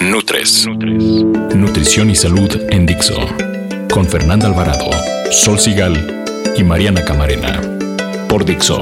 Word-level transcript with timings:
Nutres. 0.00 0.66
Nutrición 1.54 2.10
y 2.10 2.14
salud 2.14 2.50
en 2.70 2.86
Dixo. 2.86 3.16
Con 3.92 4.06
Fernanda 4.06 4.46
Alvarado, 4.46 4.90
Sol 5.30 5.58
Sigal 5.58 6.24
y 6.56 6.62
Mariana 6.62 7.04
Camarena. 7.04 7.60
Por 8.28 8.44
Dixo. 8.44 8.80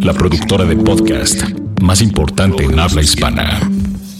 La 0.00 0.12
productora 0.12 0.64
de 0.64 0.76
podcast 0.76 1.42
más 1.80 2.00
importante 2.00 2.64
en 2.64 2.78
habla 2.78 3.02
hispana. 3.02 3.60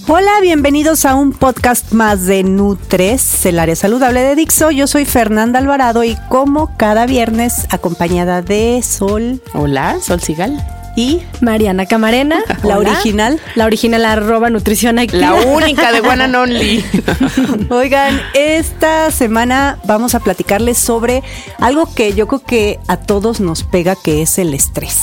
Hola, 0.08 0.32
bienvenidos 0.42 1.04
a 1.04 1.14
un 1.14 1.32
podcast 1.32 1.92
más 1.92 2.26
de 2.26 2.42
Nutres, 2.42 3.46
el 3.46 3.58
área 3.58 3.76
saludable 3.76 4.20
de 4.20 4.34
Dixo. 4.34 4.70
Yo 4.70 4.86
soy 4.88 5.04
Fernanda 5.04 5.60
Alvarado 5.60 6.02
y 6.02 6.16
como 6.28 6.76
cada 6.76 7.06
viernes 7.06 7.66
acompañada 7.70 8.42
de 8.42 8.82
Sol 8.82 9.40
Hola, 9.54 9.98
Sol 10.00 10.20
Sigal. 10.20 10.81
Y 10.96 11.22
Mariana 11.40 11.86
Camarena, 11.86 12.42
la 12.62 12.78
Hola. 12.78 12.90
original. 12.92 13.40
La 13.54 13.66
original 13.66 14.04
arroba 14.04 14.50
nutrición. 14.50 14.96
La 15.12 15.34
única 15.46 15.92
de 15.92 16.00
One 16.00 16.24
and 16.24 16.36
Only. 16.36 16.84
Oigan, 17.70 18.20
esta 18.34 19.10
semana 19.10 19.78
vamos 19.84 20.14
a 20.14 20.20
platicarles 20.20 20.78
sobre 20.78 21.22
algo 21.58 21.92
que 21.94 22.12
yo 22.14 22.26
creo 22.26 22.42
que 22.42 22.78
a 22.88 22.96
todos 22.96 23.40
nos 23.40 23.64
pega, 23.64 23.96
que 23.96 24.22
es 24.22 24.38
el 24.38 24.54
estrés. 24.54 24.98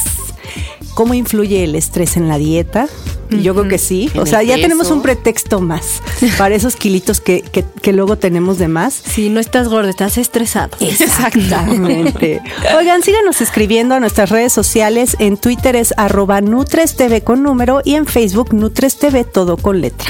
¿Cómo 0.94 1.14
influye 1.14 1.64
el 1.64 1.76
estrés 1.76 2.18
en 2.18 2.28
la 2.28 2.38
dieta? 2.38 2.88
Yo 3.30 3.54
creo 3.54 3.68
que 3.68 3.78
sí. 3.78 4.10
O 4.18 4.26
sea, 4.26 4.42
ya 4.42 4.56
tenemos 4.56 4.90
un 4.90 5.02
pretexto 5.04 5.62
más 5.62 6.02
para 6.38 6.56
esos 6.56 6.76
kilitos 6.76 7.22
que, 7.22 7.42
que- 7.42 7.64
que 7.82 7.94
luego 7.94 8.18
tenemos 8.18 8.58
de 8.58 8.68
más. 8.68 8.94
Si 8.96 9.30
no 9.30 9.40
estás 9.40 9.68
gordo, 9.70 9.88
estás 9.88 10.18
estresado. 10.18 10.72
Exactamente. 10.80 12.42
Oigan, 12.78 13.04
síganos 13.04 13.40
escribiendo 13.42 13.96
a 13.96 14.00
nuestras 14.00 14.30
redes 14.30 14.52
sociales. 14.52 15.16
En 15.20 15.38
Twitter 15.38 15.76
es 15.76 15.94
arroba 15.98 16.42
NutresTV 16.42 17.24
con 17.24 17.44
número 17.44 17.82
y 17.86 17.96
en 17.96 18.06
Facebook 18.06 18.54
NutresTV 18.54 19.26
todo 19.32 19.58
con 19.58 19.82
letra. 19.82 20.08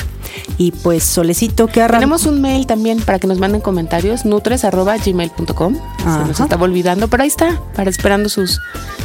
Y 0.57 0.71
pues 0.71 1.03
solecito 1.03 1.67
que 1.67 1.81
arranca. 1.81 1.99
Tenemos 1.99 2.25
un 2.25 2.39
mail 2.41 2.65
también 2.67 3.01
para 3.01 3.19
que 3.19 3.27
nos 3.27 3.39
manden 3.39 3.61
comentarios, 3.61 4.25
nutres.gmail.com. 4.25 5.75
Se 5.75 6.27
nos 6.27 6.39
estaba 6.39 6.63
olvidando, 6.63 7.07
pero 7.07 7.23
ahí 7.23 7.27
está, 7.29 7.59
para 7.75 7.89
esperando 7.89 8.29
sus, 8.29 8.59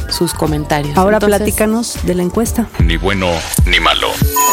sus 0.09 0.33
comentarios. 0.33 0.97
Ahora 0.97 1.17
Entonces, 1.17 1.39
platícanos 1.39 1.97
de 2.03 2.15
la 2.15 2.23
encuesta. 2.23 2.67
Ni 2.79 2.97
bueno 2.97 3.27
ni 3.65 3.79
malo. 3.79 4.07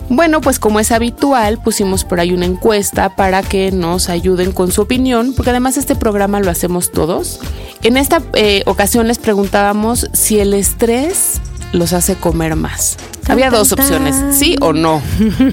Bueno, 0.09 0.41
pues 0.41 0.59
como 0.59 0.81
es 0.81 0.93
habitual, 0.93 1.59
pusimos 1.63 2.05
por 2.05 2.21
ahí 2.21 2.33
una 2.33 2.47
encuesta 2.47 3.17
para 3.17 3.43
que 3.43 3.73
nos 3.73 4.09
ayuden 4.09 4.53
con 4.53 4.73
su 4.73 4.83
opinión, 4.83 5.35
porque 5.35 5.51
además 5.51 5.77
este 5.77 5.97
programa 5.97 6.41
lo 6.41 6.51
hacemos 6.51 6.93
todos. 6.93 7.41
En 7.83 7.97
esta 7.97 8.23
eh, 8.35 8.63
ocasión 8.67 9.09
les 9.09 9.19
preguntábamos 9.19 10.09
si 10.13 10.39
el 10.41 10.55
estrés 10.55 11.41
los 11.73 11.93
hace 11.93 12.15
comer 12.17 12.57
más. 12.57 12.97
Había 13.29 13.47
tan, 13.51 13.59
dos 13.59 13.69
tan. 13.71 13.81
opciones, 13.81 14.37
sí 14.37 14.57
o 14.61 14.73
no. 14.73 15.01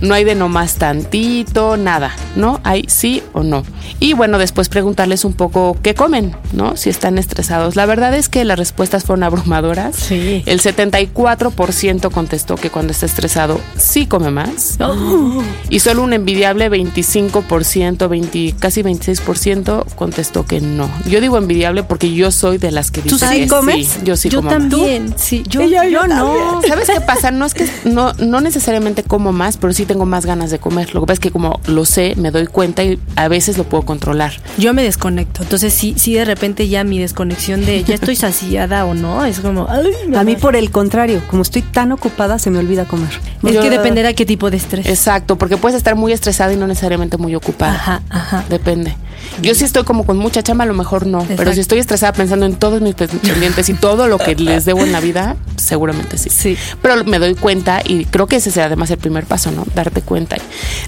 No 0.02 0.14
hay 0.14 0.24
de 0.24 0.36
nomás 0.36 0.76
tantito, 0.76 1.78
nada, 1.78 2.12
¿no? 2.36 2.60
Hay 2.64 2.86
sí 2.88 3.22
o 3.34 3.44
no. 3.44 3.64
Y 4.00 4.14
bueno, 4.14 4.38
después 4.38 4.70
preguntarles 4.70 5.26
un 5.26 5.34
poco 5.34 5.78
qué 5.82 5.94
comen, 5.94 6.36
¿no? 6.54 6.76
Si 6.78 6.90
están 6.90 7.18
estresados. 7.18 7.76
La 7.76 7.86
verdad 7.86 8.14
es 8.14 8.30
que 8.30 8.46
las 8.46 8.58
respuestas 8.58 9.04
fueron 9.04 9.24
abrumadoras. 9.24 9.96
Sí. 9.96 10.44
El 10.46 10.62
74% 10.62 12.12
contestó 12.12 12.56
que 12.56 12.70
cuando 12.70 12.92
está 12.92 13.06
estresado 13.06 13.60
sí 13.78 14.06
come 14.08 14.32
más. 14.32 14.78
Oh. 14.80 15.42
Y 15.70 15.80
solo 15.80 16.04
un 16.04 16.14
envidiable 16.14 16.70
25%, 16.72 18.08
20, 18.08 18.56
casi 18.60 18.82
26% 18.84 19.86
contestó 19.96 20.46
que 20.46 20.62
no. 20.62 20.90
Yo 21.08 21.22
digo 21.22 21.38
envidiable 21.38 21.84
porque 21.84 22.14
yo 22.14 22.32
soy 22.32 22.58
de 22.58 22.72
las 22.72 22.92
que 22.92 23.02
¿Tú 23.02 23.16
dicen 23.16 23.30
sí 23.30 23.40
que 23.42 23.48
comes? 23.48 23.88
sí. 23.88 24.00
Yo 24.04 24.16
sí 24.18 24.30
yo 24.30 24.40
como 24.40 24.52
más. 24.52 24.60
también. 24.60 25.14
Sí, 25.18 25.44
yo, 25.48 25.62
yo 25.64 25.84
yo 25.84 26.08
no. 26.08 26.62
¿Sabes 26.68 26.90
qué 26.90 27.02
pasa? 27.02 27.32
No 27.32 27.46
es 27.46 27.54
que 27.60 27.90
no, 27.90 28.14
no 28.14 28.42
necesariamente 28.42 29.04
como 29.04 29.32
más, 29.32 29.58
pero 29.58 29.74
sí 29.74 29.86
tengo 29.86 30.06
más 30.06 30.26
ganas 30.26 30.50
de 30.52 30.60
comer. 30.60 30.94
Lo 30.94 31.02
que 31.02 31.08
pasa 31.08 31.14
es 31.16 31.20
que 31.20 31.32
como 31.32 31.60
lo 31.68 31.86
sé, 31.86 32.14
me 32.18 32.32
doy 32.32 32.48
cuenta 32.48 32.84
y 32.84 33.00
a 33.16 33.28
veces 33.28 33.58
lo 33.58 33.64
puedo 33.66 33.84
controlar. 33.84 34.34
Yo 34.58 34.74
me 34.74 34.84
desconecto. 34.84 35.44
Entonces, 35.44 35.74
sí, 35.74 35.94
sí, 35.98 36.14
de 36.14 36.26
repente 36.26 36.68
ya 36.68 36.84
mi 36.84 37.00
desconexión 37.00 37.66
de 37.66 37.84
ya 37.84 37.96
estoy 37.96 38.16
saciada 38.16 38.86
o 38.86 38.94
no, 38.94 39.26
es 39.26 39.40
como. 39.40 39.68
ay, 39.70 39.92
A 40.16 40.24
mí 40.24 40.36
por 40.36 40.56
el 40.56 40.72
contrario, 40.72 41.22
como 41.30 41.42
estoy 41.42 41.62
tan 41.62 41.92
ocupada 41.92 42.40
se 42.40 42.50
me 42.50 42.60
olvida 42.60 42.86
comer. 42.86 43.10
Es 43.44 43.54
Yo- 43.54 43.62
que 43.62 43.70
dependerá 43.70 44.14
qué 44.14 44.26
tipo 44.26 44.50
de 44.50 44.58
estrés. 44.58 44.86
Exacto, 44.88 45.38
porque 45.38 45.58
puedes 45.58 45.76
estar 45.78 45.96
muy 45.96 46.12
estresada 46.14 46.54
y 46.54 46.58
no 46.58 46.68
necesariamente 46.68 47.18
muy 47.18 47.36
ocupada. 47.36 47.74
Ajá, 47.74 48.02
ajá. 48.10 48.46
Depende. 48.50 48.96
Yo 49.42 49.56
si 49.56 49.64
estoy 49.64 49.84
como 49.84 50.06
con 50.06 50.18
mucha 50.18 50.44
chamba, 50.44 50.64
a 50.64 50.68
lo 50.68 50.74
mejor 50.74 51.06
no. 51.08 51.26
Pero 51.38 51.54
si 51.54 51.60
estoy 51.60 51.80
estresada 51.80 52.14
pensando 52.14 52.46
en 52.46 52.56
todos 52.56 52.82
mis 52.82 52.96
pendientes 52.96 53.70
y 53.70 53.74
todo 53.74 54.08
lo 54.08 54.18
que 54.18 54.36
les 54.36 54.66
debo 54.66 54.82
en 54.84 54.92
la 54.92 55.00
vida, 55.00 55.36
seguramente 55.58 56.18
sí. 56.18 56.30
Sí. 56.30 56.58
Pero 56.82 57.04
me 57.06 57.20
doy 57.20 57.36
cuenta 57.36 57.82
y 57.86 58.06
creo 58.06 58.28
que 58.28 58.38
ese 58.38 58.52
será 58.52 58.66
además 58.68 58.92
el 58.92 58.98
primer 58.98 59.26
paso, 59.26 59.52
¿no? 59.52 59.66
Darte 59.76 60.02
cuenta. 60.02 60.38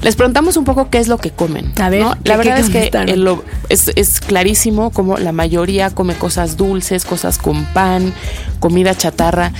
Les 0.01 0.15
preguntamos 0.15 0.57
un 0.57 0.65
poco 0.65 0.89
qué 0.89 0.97
es 0.99 1.07
lo 1.07 1.17
que 1.17 1.31
comen. 1.31 1.71
A 1.79 1.89
ver, 1.89 2.01
¿no? 2.01 2.11
¿qué- 2.23 2.29
La 2.29 2.37
verdad 2.37 2.59
es 2.59 2.69
que 2.69 2.89
el 3.07 3.27
es, 3.69 3.91
es 3.95 4.19
clarísimo 4.19 4.91
como 4.91 5.17
la 5.17 5.31
mayoría 5.31 5.89
come 5.91 6.15
cosas 6.15 6.57
dulces, 6.57 7.05
cosas 7.05 7.37
con 7.37 7.65
pan, 7.65 8.13
comida 8.59 8.95
chatarra. 8.95 9.51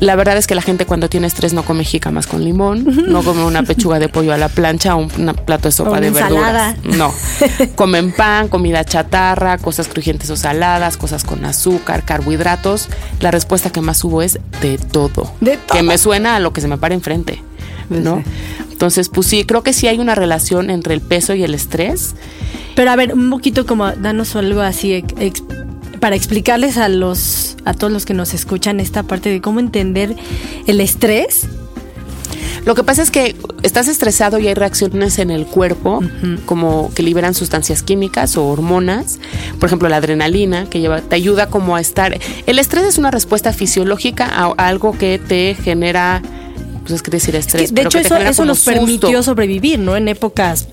La 0.00 0.16
verdad 0.16 0.36
es 0.36 0.48
que 0.48 0.56
la 0.56 0.62
gente 0.62 0.84
cuando 0.84 1.08
tiene 1.08 1.28
estrés 1.28 1.52
no 1.52 1.62
come 1.64 1.84
jícamas 1.84 2.26
con 2.26 2.42
limón, 2.44 2.84
no 3.08 3.22
come 3.22 3.44
una 3.44 3.62
pechuga 3.62 4.00
de 4.00 4.08
pollo 4.08 4.32
a 4.32 4.36
la 4.36 4.48
plancha 4.48 4.96
o 4.96 4.98
un 4.98 5.08
plato 5.46 5.68
de 5.68 5.72
sopa 5.72 5.90
una 5.92 6.00
de 6.00 6.08
ensalada. 6.08 6.74
verduras. 6.82 6.98
No. 6.98 7.14
Comen 7.76 8.11
pan, 8.12 8.48
comida 8.48 8.84
chatarra, 8.84 9.58
cosas 9.58 9.88
crujientes 9.88 10.30
o 10.30 10.36
saladas, 10.36 10.96
cosas 10.96 11.24
con 11.24 11.44
azúcar, 11.44 12.04
carbohidratos. 12.04 12.88
La 13.20 13.30
respuesta 13.30 13.70
que 13.70 13.80
más 13.80 14.02
hubo 14.04 14.22
es 14.22 14.38
de 14.60 14.78
todo. 14.78 15.32
De 15.40 15.56
todo. 15.56 15.76
Que 15.76 15.82
me 15.82 15.98
suena 15.98 16.36
a 16.36 16.40
lo 16.40 16.52
que 16.52 16.60
se 16.60 16.68
me 16.68 16.78
para 16.78 16.94
enfrente. 16.94 17.42
¿No? 17.90 18.22
Entonces, 18.70 19.08
pues 19.10 19.26
sí, 19.26 19.44
creo 19.44 19.62
que 19.62 19.72
sí 19.72 19.86
hay 19.86 19.98
una 19.98 20.14
relación 20.14 20.70
entre 20.70 20.94
el 20.94 21.00
peso 21.02 21.34
y 21.34 21.42
el 21.42 21.54
estrés. 21.54 22.14
Pero 22.74 22.90
a 22.90 22.96
ver, 22.96 23.12
un 23.12 23.28
poquito 23.28 23.66
como 23.66 23.90
danos 23.92 24.34
algo 24.34 24.60
así 24.62 24.94
ex- 24.94 25.42
para 26.00 26.16
explicarles 26.16 26.78
a 26.78 26.88
los 26.88 27.56
a 27.64 27.74
todos 27.74 27.92
los 27.92 28.06
que 28.06 28.14
nos 28.14 28.32
escuchan 28.34 28.80
esta 28.80 29.02
parte 29.02 29.28
de 29.30 29.40
cómo 29.42 29.60
entender 29.60 30.16
el 30.66 30.80
estrés. 30.80 31.46
Lo 32.64 32.74
que 32.74 32.84
pasa 32.84 33.02
es 33.02 33.10
que 33.10 33.36
estás 33.62 33.88
estresado 33.88 34.38
y 34.38 34.48
hay 34.48 34.54
reacciones 34.54 35.18
en 35.18 35.30
el 35.30 35.46
cuerpo, 35.46 36.00
como 36.46 36.92
que 36.94 37.02
liberan 37.02 37.34
sustancias 37.34 37.82
químicas 37.82 38.36
o 38.36 38.46
hormonas. 38.46 39.18
Por 39.58 39.68
ejemplo, 39.68 39.88
la 39.88 39.96
adrenalina, 39.96 40.66
que 40.70 40.80
lleva, 40.80 41.00
te 41.00 41.16
ayuda 41.16 41.46
como 41.48 41.76
a 41.76 41.80
estar. 41.80 42.18
El 42.46 42.58
estrés 42.58 42.84
es 42.84 42.98
una 42.98 43.10
respuesta 43.10 43.52
fisiológica 43.52 44.26
a, 44.26 44.52
a 44.56 44.68
algo 44.68 44.96
que 44.96 45.18
te 45.18 45.56
genera. 45.62 46.22
Pues 46.82 46.94
es 46.94 47.02
que 47.02 47.12
decir 47.12 47.36
estrés. 47.36 47.70
de 47.70 47.76
pero 47.76 47.88
hecho, 47.88 47.98
que 47.98 48.08
te 48.08 48.28
eso, 48.28 48.44
nos 48.44 48.58
susto. 48.58 48.72
permitió 48.72 49.22
sobrevivir, 49.22 49.78
¿no? 49.78 49.96
En 49.96 50.08
épocas. 50.08 50.66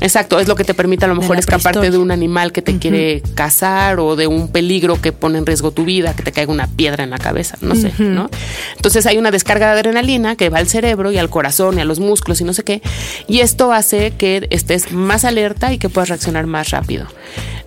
Exacto, 0.00 0.38
es 0.38 0.48
lo 0.48 0.56
que 0.56 0.64
te 0.64 0.74
permite 0.74 1.04
a 1.04 1.08
lo 1.08 1.14
mejor 1.14 1.38
escaparte 1.38 1.90
de 1.90 1.98
un 1.98 2.10
animal 2.10 2.52
que 2.52 2.62
te 2.62 2.78
quiere 2.78 3.22
cazar 3.34 3.98
o 3.98 4.16
de 4.16 4.26
un 4.26 4.48
peligro 4.48 5.00
que 5.00 5.12
pone 5.12 5.38
en 5.38 5.46
riesgo 5.46 5.70
tu 5.70 5.84
vida, 5.84 6.14
que 6.14 6.22
te 6.22 6.32
caiga 6.32 6.52
una 6.52 6.66
piedra 6.66 7.04
en 7.04 7.10
la 7.10 7.18
cabeza, 7.18 7.56
no 7.60 7.74
sé, 7.74 7.92
¿no? 7.98 8.28
Entonces 8.76 9.06
hay 9.06 9.18
una 9.18 9.30
descarga 9.30 9.72
de 9.72 9.80
adrenalina 9.80 10.36
que 10.36 10.48
va 10.48 10.58
al 10.58 10.68
cerebro 10.68 11.12
y 11.12 11.18
al 11.18 11.30
corazón 11.30 11.78
y 11.78 11.80
a 11.80 11.84
los 11.84 12.00
músculos 12.00 12.40
y 12.40 12.44
no 12.44 12.52
sé 12.52 12.62
qué, 12.62 12.82
y 13.26 13.40
esto 13.40 13.72
hace 13.72 14.12
que 14.12 14.46
estés 14.50 14.92
más 14.92 15.24
alerta 15.24 15.72
y 15.72 15.78
que 15.78 15.88
puedas 15.88 16.08
reaccionar 16.08 16.46
más 16.46 16.70
rápido, 16.70 17.06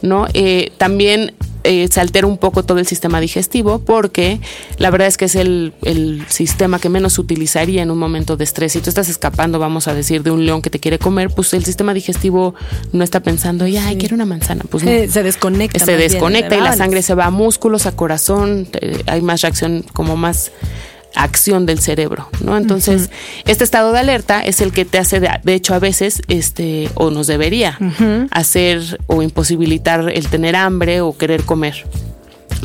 ¿no? 0.02 0.28
Eh, 0.34 0.72
también 0.78 1.34
eh, 1.64 1.88
se 1.90 2.00
altera 2.00 2.28
un 2.28 2.38
poco 2.38 2.64
todo 2.64 2.80
el 2.80 2.88
sistema 2.88 3.20
digestivo 3.20 3.80
porque 3.80 4.40
la 4.78 4.90
verdad 4.90 5.08
es 5.08 5.18
que 5.18 5.26
es 5.26 5.36
el, 5.36 5.74
el 5.84 6.26
sistema 6.28 6.80
que 6.80 6.90
menos 6.90 7.20
utilizaría 7.20 7.82
en 7.82 7.92
un 7.92 7.98
momento 7.98 8.38
de 8.38 8.44
estrés. 8.44 8.74
Si 8.74 8.82
tú 8.82 8.90
estás 8.90 9.10
escapando, 9.10 9.60
vamos 9.60 9.88
a 9.88 9.94
decir, 9.94 10.24
de 10.24 10.32
un 10.32 10.46
león 10.46 10.62
que 10.62 10.70
te 10.70 10.80
quiere 10.80 11.00
comer, 11.00 11.30
pues 11.30 11.54
el 11.54 11.66
sistema 11.66 11.94
digestivo 11.94 12.56
no 12.92 13.04
está 13.04 13.22
pensando, 13.22 13.68
ya, 13.68 13.88
ay, 13.88 13.98
quiero 13.98 14.16
una 14.16 14.26
manzana. 14.26 14.64
Pues 14.70 14.84
no. 14.84 14.92
Eh, 14.92 15.08
se 15.10 15.24
desconecta. 15.24 15.80
Se 15.80 15.96
bien, 15.96 16.10
desconecta 16.10 16.56
y 16.56 16.62
la 16.62 16.76
sangre 16.76 17.02
se 17.02 17.14
va 17.14 17.26
a 17.26 17.32
músculos, 17.32 17.86
a 17.86 17.96
corazón, 17.96 18.68
eh, 18.82 19.04
hay 19.06 19.22
más 19.22 19.42
reacción, 19.42 19.84
como 19.94 20.16
más 20.16 20.52
acción 21.16 21.66
del 21.66 21.80
cerebro, 21.80 22.30
¿no? 22.44 22.58
Entonces, 22.58 23.10
este 23.46 23.64
estado 23.64 23.92
de 23.92 24.00
alerta 24.00 24.42
es 24.42 24.62
el 24.62 24.72
que 24.72 24.86
te 24.86 24.98
hace, 24.98 25.20
de, 25.20 25.30
de 25.44 25.54
hecho, 25.54 25.74
a 25.74 25.80
veces, 25.80 26.22
este, 26.28 26.90
o 26.96 27.10
nos 27.10 27.28
debería 27.28 27.78
hacer 28.32 29.00
o 29.08 29.22
imposibilitar 29.22 30.10
el 30.10 30.28
tener 30.28 30.56
hambre 30.56 31.02
o 31.02 31.18
querer 31.18 31.44
comer. 31.44 31.86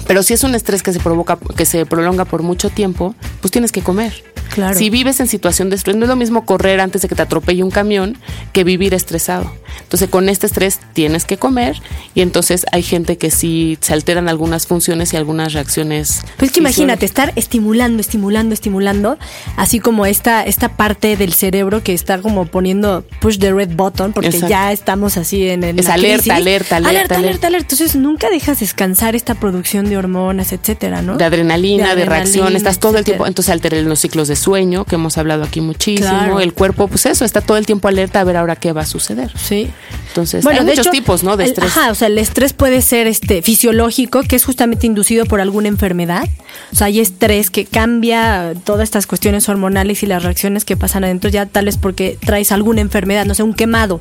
Pero 0.06 0.22
si 0.22 0.34
es 0.34 0.44
un 0.44 0.54
estrés 0.54 0.82
que 0.82 0.92
se 0.92 1.00
provoca, 1.00 1.38
que 1.56 1.64
se 1.64 1.86
prolonga 1.86 2.24
por 2.24 2.42
mucho 2.42 2.70
tiempo, 2.70 3.14
pues 3.40 3.50
tienes 3.50 3.72
que 3.72 3.82
comer. 3.82 4.24
Claro. 4.52 4.78
Si 4.78 4.90
vives 4.90 5.18
en 5.20 5.26
situación 5.26 5.70
de 5.70 5.76
estrés, 5.76 5.96
no 5.96 6.04
es 6.04 6.08
lo 6.08 6.16
mismo 6.16 6.44
correr 6.44 6.80
antes 6.80 7.02
de 7.02 7.08
que 7.08 7.14
te 7.14 7.22
atropelle 7.22 7.62
un 7.62 7.70
camión 7.70 8.16
que 8.52 8.64
vivir 8.64 8.94
estresado. 8.94 9.50
Entonces, 9.94 10.10
con 10.10 10.28
este 10.28 10.46
estrés 10.48 10.80
tienes 10.92 11.24
que 11.24 11.36
comer 11.36 11.80
y 12.16 12.22
entonces 12.22 12.66
hay 12.72 12.82
gente 12.82 13.16
que 13.16 13.30
sí 13.30 13.78
se 13.80 13.92
alteran 13.92 14.28
algunas 14.28 14.66
funciones 14.66 15.12
y 15.12 15.16
algunas 15.16 15.52
reacciones. 15.52 16.22
Pues 16.36 16.50
que 16.50 16.58
imagínate, 16.58 17.06
estar 17.06 17.32
estimulando, 17.36 18.00
estimulando, 18.00 18.54
estimulando, 18.54 19.18
así 19.56 19.78
como 19.78 20.04
esta, 20.04 20.42
esta 20.42 20.70
parte 20.70 21.16
del 21.16 21.32
cerebro 21.32 21.84
que 21.84 21.92
está 21.94 22.18
como 22.20 22.46
poniendo 22.46 23.04
push 23.20 23.38
the 23.38 23.52
red 23.52 23.70
button, 23.76 24.12
porque 24.12 24.30
Exacto. 24.30 24.48
ya 24.48 24.72
estamos 24.72 25.16
así 25.16 25.48
en 25.48 25.62
el. 25.62 25.78
Es 25.78 25.88
alerta, 25.88 26.34
alerta, 26.34 26.76
alerta, 26.76 26.76
alerta, 26.76 27.14
alerta. 27.18 27.46
alerta. 27.46 27.64
Entonces 27.72 27.94
nunca 27.94 28.30
dejas 28.30 28.58
descansar 28.58 29.14
esta 29.14 29.36
producción 29.36 29.88
de 29.88 29.96
hormonas, 29.96 30.52
etcétera, 30.52 31.02
¿no? 31.02 31.18
de 31.18 31.24
adrenalina, 31.24 31.94
de, 31.94 32.00
De 32.00 32.06
reacción, 32.06 32.56
estás 32.56 32.80
todo 32.80 32.98
el 32.98 33.04
tiempo, 33.04 33.28
entonces 33.28 33.52
alteran 33.52 33.88
los 33.88 34.00
ciclos 34.00 34.26
de 34.26 34.34
sueño, 34.34 34.84
que 34.86 34.96
hemos 34.96 35.18
hablado 35.18 35.44
aquí 35.44 35.60
muchísimo, 35.60 36.08
Claro. 36.08 36.40
el 36.40 36.52
cuerpo, 36.52 36.88
pues 36.88 37.06
eso, 37.06 37.24
está 37.24 37.40
todo 37.40 37.58
el 37.58 37.66
tiempo 37.66 37.86
alerta 37.86 38.18
a 38.20 38.24
ver 38.24 38.36
ahora 38.36 38.56
qué 38.56 38.72
va 38.72 38.80
a 38.82 38.86
suceder. 38.86 39.30
Sí. 39.38 39.70
Entonces, 40.08 40.44
Bueno, 40.44 40.60
hay 40.60 40.66
de 40.66 40.72
muchos 40.72 40.86
hecho, 40.86 40.92
tipos, 40.92 41.24
¿no? 41.24 41.36
De 41.36 41.44
el- 41.44 41.50
estrés. 41.50 41.76
ajá, 41.76 41.90
o 41.90 41.94
sea, 41.96 42.06
el 42.08 42.18
estrés 42.18 42.52
puede 42.52 42.82
ser 42.82 43.06
este 43.08 43.42
fisiológico, 43.42 44.22
que 44.22 44.36
es 44.36 44.44
justamente 44.44 44.86
inducido 44.86 45.24
por 45.26 45.40
alguna 45.40 45.66
enfermedad. 45.68 46.28
O 46.72 46.76
sea, 46.76 46.86
hay 46.86 47.00
estrés 47.00 47.50
que 47.50 47.64
cambia 47.64 48.54
todas 48.64 48.84
estas 48.84 49.08
cuestiones 49.08 49.48
hormonales 49.48 50.02
y 50.04 50.06
las 50.06 50.22
reacciones 50.22 50.64
que 50.64 50.76
pasan 50.76 51.02
adentro, 51.02 51.30
ya 51.30 51.46
tal 51.46 51.64
vez 51.64 51.76
porque 51.78 52.16
traes 52.24 52.52
alguna 52.52 52.80
enfermedad, 52.80 53.26
no 53.26 53.34
sé, 53.34 53.42
un 53.42 53.54
quemado, 53.54 54.00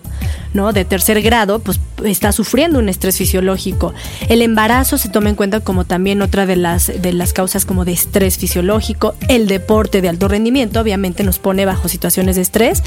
¿no? 0.54 0.72
De 0.72 0.86
tercer 0.86 1.20
grado, 1.24 1.60
pues 1.60 1.80
está 2.06 2.32
sufriendo 2.32 2.78
un 2.78 2.90
estrés 2.90 3.18
fisiológico. 3.18 3.94
El 4.30 4.44
embarazo 4.44 5.00
se 5.00 5.10
toma 5.10 5.30
en 5.30 5.36
cuenta 5.36 5.62
como 5.62 5.86
también 5.86 6.22
otra 6.22 6.46
de 6.46 6.58
las, 6.58 6.92
de 7.02 7.14
las 7.14 7.34
causas 7.34 7.66
como 7.66 7.86
de 7.86 7.94
estrés 7.94 8.38
fisiológico. 8.38 9.16
El 9.30 9.48
deporte 9.48 10.02
de 10.02 10.10
alto 10.10 10.28
rendimiento, 10.28 10.80
obviamente, 10.80 11.24
nos 11.24 11.40
pone 11.40 11.66
bajo 11.66 11.88
situaciones 11.90 12.36
de 12.36 12.44
estrés. 12.44 12.84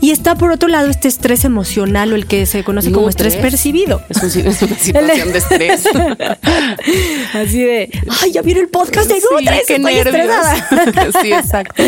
Y 0.00 0.10
está 0.10 0.36
por 0.36 0.52
otro 0.52 0.68
lado 0.68 0.88
este 0.88 1.08
estrés 1.08 1.44
emocional 1.44 2.12
o 2.12 2.16
el 2.16 2.26
que 2.26 2.37
se 2.46 2.64
conoce 2.64 2.90
como 2.92 3.08
estrés 3.08 3.36
percibido. 3.36 4.02
Es, 4.08 4.22
un- 4.36 4.46
es 4.46 4.62
una 4.62 4.76
situación 4.78 5.32
de 5.32 5.38
estrés. 5.38 5.84
Así 7.34 7.62
de, 7.62 7.90
ay, 8.22 8.32
ya 8.32 8.42
vieron 8.42 8.64
el 8.64 8.70
podcast 8.70 9.08
de 9.08 9.16
Sí, 9.16 9.26
Nutres, 9.30 9.62
qué 9.66 9.76
estoy 9.76 9.94
estresada. 9.94 10.68
Sí, 11.22 11.32
exacto. 11.32 11.82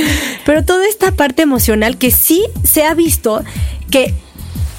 Pero 0.44 0.64
toda 0.64 0.86
esta 0.88 1.12
parte 1.12 1.42
emocional 1.42 1.96
que 1.98 2.10
sí 2.10 2.44
se 2.64 2.84
ha 2.84 2.94
visto 2.94 3.42
que 3.90 4.14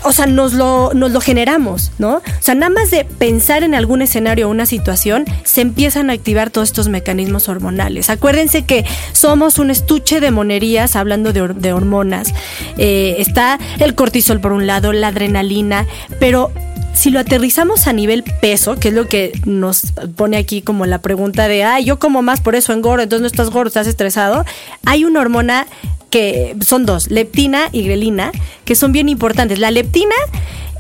o 0.04 0.12
sea, 0.12 0.26
nos 0.26 0.54
lo, 0.54 0.94
nos 0.94 1.12
lo 1.12 1.22
generamos, 1.22 1.92
¿no? 2.00 2.18
O 2.18 2.22
sea, 2.40 2.56
nada 2.56 2.72
más 2.72 2.92
de 2.92 3.06
pensar 3.06 3.64
en 3.64 3.76
algún 3.76 4.02
escenario 4.02 4.48
o 4.48 4.52
una 4.52 4.66
situación, 4.66 5.26
se 5.44 5.62
empiezan 5.62 6.10
a 6.10 6.14
activar 6.14 6.50
todos 6.50 6.70
estos 6.70 6.88
mecanismos 6.88 7.50
hormonales. 7.50 8.10
Acuérdense 8.10 8.64
que 8.64 8.86
somos 9.14 9.60
un 9.60 9.70
estuche 9.70 10.20
de 10.20 10.32
monerías, 10.32 10.96
hablando 10.96 11.34
de, 11.34 11.48
de 11.50 11.74
hormonas. 11.74 12.34
Eh, 12.78 13.16
está 13.20 13.60
el 13.80 13.96
cortisol 13.96 14.40
por 14.42 14.54
un 14.54 14.68
lado, 14.68 14.94
la 14.94 15.10
adrenalina, 15.10 15.86
pero 16.20 16.52
si 16.94 17.10
lo 17.10 17.20
aterrizamos 17.20 17.88
a 17.88 17.94
nivel 17.94 18.24
peso, 18.42 18.76
que 18.76 18.90
es 18.90 18.94
lo 18.94 19.08
que 19.08 19.32
nos 19.46 19.94
pone 20.16 20.38
aquí 20.38 20.62
como 20.62 20.86
la 20.86 21.02
pregunta 21.02 21.48
de, 21.48 21.64
ay, 21.64 21.86
yo 21.86 22.00
como 22.00 22.22
más, 22.22 22.42
por 22.42 22.56
eso 22.56 22.74
engordo, 22.74 23.04
entonces 23.04 23.22
no 23.22 23.28
estás 23.28 23.50
gordo, 23.50 23.68
estás 23.68 23.88
estresado, 23.88 24.46
hay 24.86 25.06
una 25.06 25.22
hormona 25.22 25.68
que 26.10 26.56
son 26.62 26.86
dos, 26.86 27.10
leptina 27.10 27.70
y 27.72 27.84
grelina, 27.84 28.32
que 28.66 28.76
son 28.76 28.92
bien 28.92 29.10
importantes. 29.10 29.60
La 29.60 29.72
leptina 29.72 30.16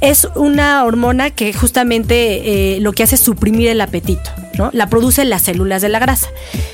es 0.02 0.28
una 0.36 0.84
hormona 0.84 1.30
que 1.30 1.54
justamente 1.54 2.76
eh, 2.76 2.82
lo 2.82 2.92
que 2.92 3.04
hace 3.04 3.16
es 3.16 3.22
suprimir 3.22 3.70
el 3.70 3.82
apetito, 3.82 4.30
¿no? 4.58 4.70
La 4.74 4.88
producen 4.90 5.30
las 5.30 5.44
células 5.44 5.82
de 5.82 5.90
la 5.90 6.00
grasa. 6.00 6.28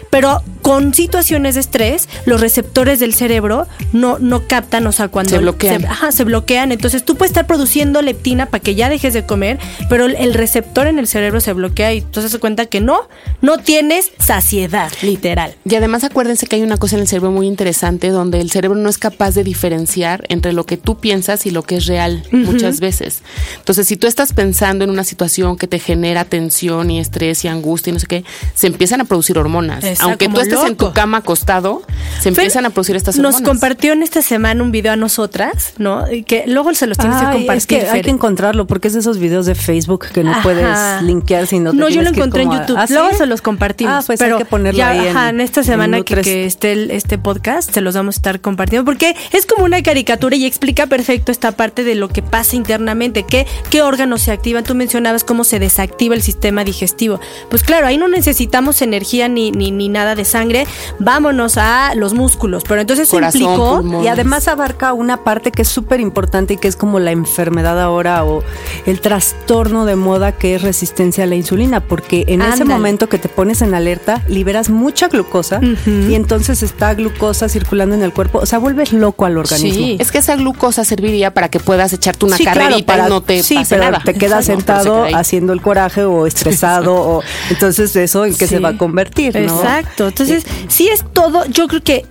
Pero 0.09 0.41
con 0.62 0.94
situaciones 0.94 1.56
de 1.56 1.62
estrés, 1.62 2.07
los 2.25 2.41
receptores 2.41 3.00
del 3.00 3.13
cerebro 3.13 3.68
no, 3.94 4.19
no 4.19 4.47
captan, 4.47 4.85
o 4.88 4.91
sea, 4.91 5.07
cuando 5.09 5.31
Se 5.31 5.38
bloquean. 5.38 5.85
ajá, 5.85 6.12
se 6.12 6.24
bloquean. 6.24 6.71
Entonces 6.71 7.03
tú 7.03 7.15
puedes 7.15 7.31
estar 7.31 7.45
produciendo 7.47 8.01
leptina 8.01 8.47
para 8.47 8.62
que 8.62 8.75
ya 8.75 8.89
dejes 8.89 9.13
de 9.13 9.25
comer, 9.25 9.59
pero 9.89 10.06
el- 10.06 10.15
el 10.15 10.33
receptor 10.33 10.88
en 10.88 11.00
el 11.00 11.07
cerebro 11.07 11.39
se 11.39 11.53
bloquea 11.53 11.94
y 11.94 12.00
entonces 12.00 12.31
se 12.31 12.39
cuenta 12.39 12.65
que 12.65 12.81
no, 12.81 13.07
no 13.41 13.57
tienes 13.59 14.12
saciedad, 14.19 14.91
literal. 15.01 15.56
Y 15.69 15.75
además 15.75 16.03
acuérdense 16.03 16.47
que 16.47 16.56
hay 16.57 16.63
una 16.63 16.77
cosa 16.77 16.95
en 16.95 17.01
el 17.01 17.07
cerebro 17.07 17.31
muy 17.31 17.47
interesante 17.47 18.09
donde 18.09 18.41
el 18.41 18.50
cerebro 18.51 18.77
no 18.77 18.89
es 18.89 18.97
capaz 18.97 19.31
de 19.35 19.44
diferenciar 19.44 20.25
entre 20.30 20.53
lo 20.53 20.65
que 20.65 20.77
tú 20.77 20.97
piensas 21.00 21.45
y 21.45 21.51
lo 21.51 21.63
que 21.63 21.77
es 21.77 21.85
real 21.85 22.23
muchas 22.31 22.80
veces. 22.80 23.21
Entonces, 23.57 23.88
si 23.88 23.97
tú 23.97 24.07
estás 24.07 24.33
pensando 24.33 24.83
en 24.83 24.89
una 24.89 25.03
situación 25.03 25.57
que 25.57 25.68
te 25.68 25.80
genera 25.80 26.25
tensión 26.25 26.89
y 26.91 27.00
estrés 27.00 27.44
y 27.45 27.47
angustia 27.47 27.66
y 27.67 27.93
no 27.93 27.99
sé 27.99 28.07
qué, 28.07 28.23
se 28.53 28.67
empiezan 28.67 29.01
a 29.01 29.05
producir 29.05 29.37
hormonas. 29.37 29.83
Está 29.83 30.05
Aunque 30.05 30.27
tú 30.29 30.39
estés 30.39 30.63
en 30.65 30.75
tu 30.75 30.93
cama 30.93 31.17
acostado, 31.17 31.81
se 32.21 32.29
empiezan 32.29 32.65
a 32.65 32.69
producir 32.69 32.95
estas 32.95 33.17
Nos 33.17 33.35
hormonas. 33.35 33.47
compartió 33.49 33.93
en 33.93 34.03
esta 34.03 34.21
semana 34.21 34.63
un 34.63 34.71
video 34.71 34.93
a 34.93 34.95
nosotras, 34.95 35.73
¿no? 35.77 36.11
Y 36.11 36.23
que 36.23 36.45
luego 36.47 36.73
se 36.73 36.87
los 36.87 36.97
tienes 36.97 37.17
que 37.19 37.25
compartir. 37.25 37.51
es 37.57 37.65
que 37.67 37.81
hay 37.89 38.01
que 38.01 38.09
encontrarlo 38.09 38.67
porque 38.67 38.87
es 38.87 38.93
de 38.93 38.99
esos 39.01 39.17
videos 39.17 39.45
de 39.45 39.55
Facebook 39.55 40.05
que 40.13 40.23
no 40.23 40.31
Ajá. 40.31 40.41
puedes 40.43 41.01
linkear 41.03 41.47
sino 41.47 41.71
te 41.71 41.77
No, 41.77 41.89
yo 41.89 42.01
lo 42.01 42.09
encontré 42.09 42.43
en 42.43 42.51
YouTube. 42.51 42.77
¿Ah, 42.77 42.87
sí? 42.87 42.93
Luego 42.93 43.13
se 43.17 43.25
los 43.25 43.41
compartimos. 43.41 43.93
Ah, 43.93 44.03
pues 44.05 44.19
pero 44.19 44.37
hay 44.37 44.43
que 44.43 44.49
ponerlo 44.49 44.77
ya, 44.77 44.89
ahí 44.89 44.99
en, 45.07 45.17
ajá, 45.17 45.29
en 45.29 45.41
esta 45.41 45.63
semana 45.63 45.97
en 45.97 46.03
que, 46.03 46.15
Nutres. 46.15 46.25
que 46.33 46.45
esté 46.45 46.71
el- 46.71 46.91
este 46.91 47.17
podcast, 47.17 47.71
se 47.73 47.81
los 47.81 47.95
vamos 47.95 48.15
a 48.15 48.19
estar 48.19 48.41
compartiendo. 48.41 48.85
Porque 48.85 49.15
es 49.31 49.45
como 49.45 49.65
una 49.65 49.81
caricatura 49.83 50.35
y 50.35 50.45
explica 50.45 50.87
perfecto 50.87 51.31
esta 51.31 51.51
parte 51.51 51.83
de 51.83 51.95
lo 51.95 52.09
que 52.09 52.21
pasa 52.21 52.55
internamente. 52.55 53.23
¿Qué, 53.23 53.45
qué 53.69 53.81
órganos 53.81 54.21
se 54.21 54.31
activan? 54.31 54.63
Tú 54.63 54.75
mencionabas 54.75 55.23
cómo 55.23 55.43
se 55.43 55.59
desactiva 55.59 56.15
el 56.15 56.21
sistema 56.21 56.63
digestivo. 56.63 57.19
Pues 57.49 57.56
claro, 57.63 57.88
ahí 57.88 57.98
no 57.98 58.07
necesitamos 58.07 58.81
energía 58.81 59.27
ni, 59.27 59.51
ni, 59.51 59.71
ni 59.71 59.89
nada 59.89 60.15
de 60.15 60.25
sangre. 60.25 60.65
Vámonos 61.00 61.57
a 61.57 61.94
los 61.95 62.13
músculos. 62.13 62.63
Pero 62.68 62.81
entonces 62.81 63.07
eso 63.07 63.18
Corazón, 63.18 63.42
implicó. 63.42 64.04
Y 64.04 64.07
además 64.07 64.48
abarca 64.48 64.94
una 64.94 65.24
parte 65.24 65.51
que 65.51 65.62
es 65.62 65.68
súper 65.68 66.00
importante 66.00 66.56
y 66.56 66.57
que 66.57 66.68
es 66.68 66.75
como 66.75 67.00
la 67.00 67.12
enfermedad 67.12 67.81
ahora 67.81 68.24
o 68.25 68.44
el 68.86 69.01
trastorno 69.01 69.86
de 69.86 69.95
moda 69.95 70.31
que 70.31 70.56
es 70.56 70.62
resistencia 70.62 71.24
a 71.24 71.27
la 71.27 71.36
insulina, 71.36 71.80
porque 71.81 72.25
en 72.27 72.42
ese 72.42 72.65
momento 72.65 73.09
que 73.09 73.18
te 73.19 73.30
pones 73.30 73.62
en 73.62 73.74
alerta 73.74 74.21
liberas 74.27 74.69
mucha 74.69 75.07
glucosa 75.07 75.59
y 75.86 76.15
entonces 76.15 76.63
está 76.63 76.94
glucosa 76.94 77.50
circulando 77.50 77.95
en 77.95 78.04
el 78.04 78.13
cuerpo, 78.13 78.39
o 78.39 78.45
sea, 78.45 78.59
vuelves 78.59 78.94
loco 78.94 79.25
al 79.25 79.38
organismo. 79.38 79.74
Sí. 79.74 79.98
Es 80.00 80.12
que 80.12 80.18
esa 80.19 80.36
glucosa 80.36 80.83
serviría 80.83 81.33
para 81.33 81.50
que 81.50 81.59
puedas 81.59 81.94
echarte 81.94 82.25
una 82.25 82.38
Sí, 82.38 82.44
claro, 82.44 82.59
carrerita 82.62 82.94
para- 82.94 83.07
y 83.07 83.09
no 83.09 83.21
te 83.21 83.44
sí, 83.44 83.56
pase 83.56 83.75
pero 83.75 83.92
nada. 83.92 84.04
te 84.04 84.13
quedas 84.13 84.30
No, 84.30 84.36
pero 84.36 84.42
se 84.42 84.51
sentado 84.83 85.06
queda 85.06 85.19
haciendo 85.19 85.54
el 85.54 85.62
coraje 85.62 86.04
o 86.04 86.27
estresado 86.27 86.95
o 86.95 87.21
entonces 87.49 87.95
eso 87.95 88.25
en 88.25 88.33
qué 88.35 88.47
Sí. 88.47 88.55
se 88.55 88.59
va 88.59 88.69
a 88.69 88.77
convertir, 88.77 89.35
¿no? 89.39 89.55
Exacto. 89.55 90.07
Entonces, 90.07 90.44
si 90.67 90.88
es 90.89 91.03
todo, 91.13 91.45
yo 91.45 91.68
creo 91.68 91.83
que 91.83 92.06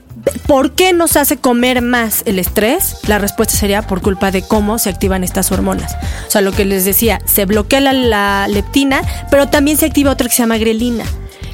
¿por 0.47 0.73
qué 0.73 0.93
nos 0.93 1.17
hace 1.17 1.37
comer 1.37 1.83
más 1.83 2.23
el 2.27 2.39
estrés? 2.39 2.97
La 3.07 3.19
respuesta 3.19 3.55
sería 3.57 3.83
por 3.83 4.03
culpa 4.03 4.31
de 4.33 4.43
cómo 4.43 4.79
se 4.79 4.91
activan 4.91 5.23
estas 5.23 5.53
hormonas. 5.53 5.95
O 6.27 6.31
sea, 6.31 6.41
lo 6.41 6.51
que 6.53 6.65
les 6.65 6.85
decía, 6.85 7.21
se 7.27 7.45
bloquea 7.45 7.81
la, 7.81 7.93
la 7.93 8.49
leptina, 8.49 9.03
pero 9.31 9.49
también 9.49 9.77
se 9.77 9.87
activa 9.87 10.11
otra 10.11 10.29
que 10.29 10.35
se 10.35 10.43
llama 10.43 10.59
grelina 10.59 11.05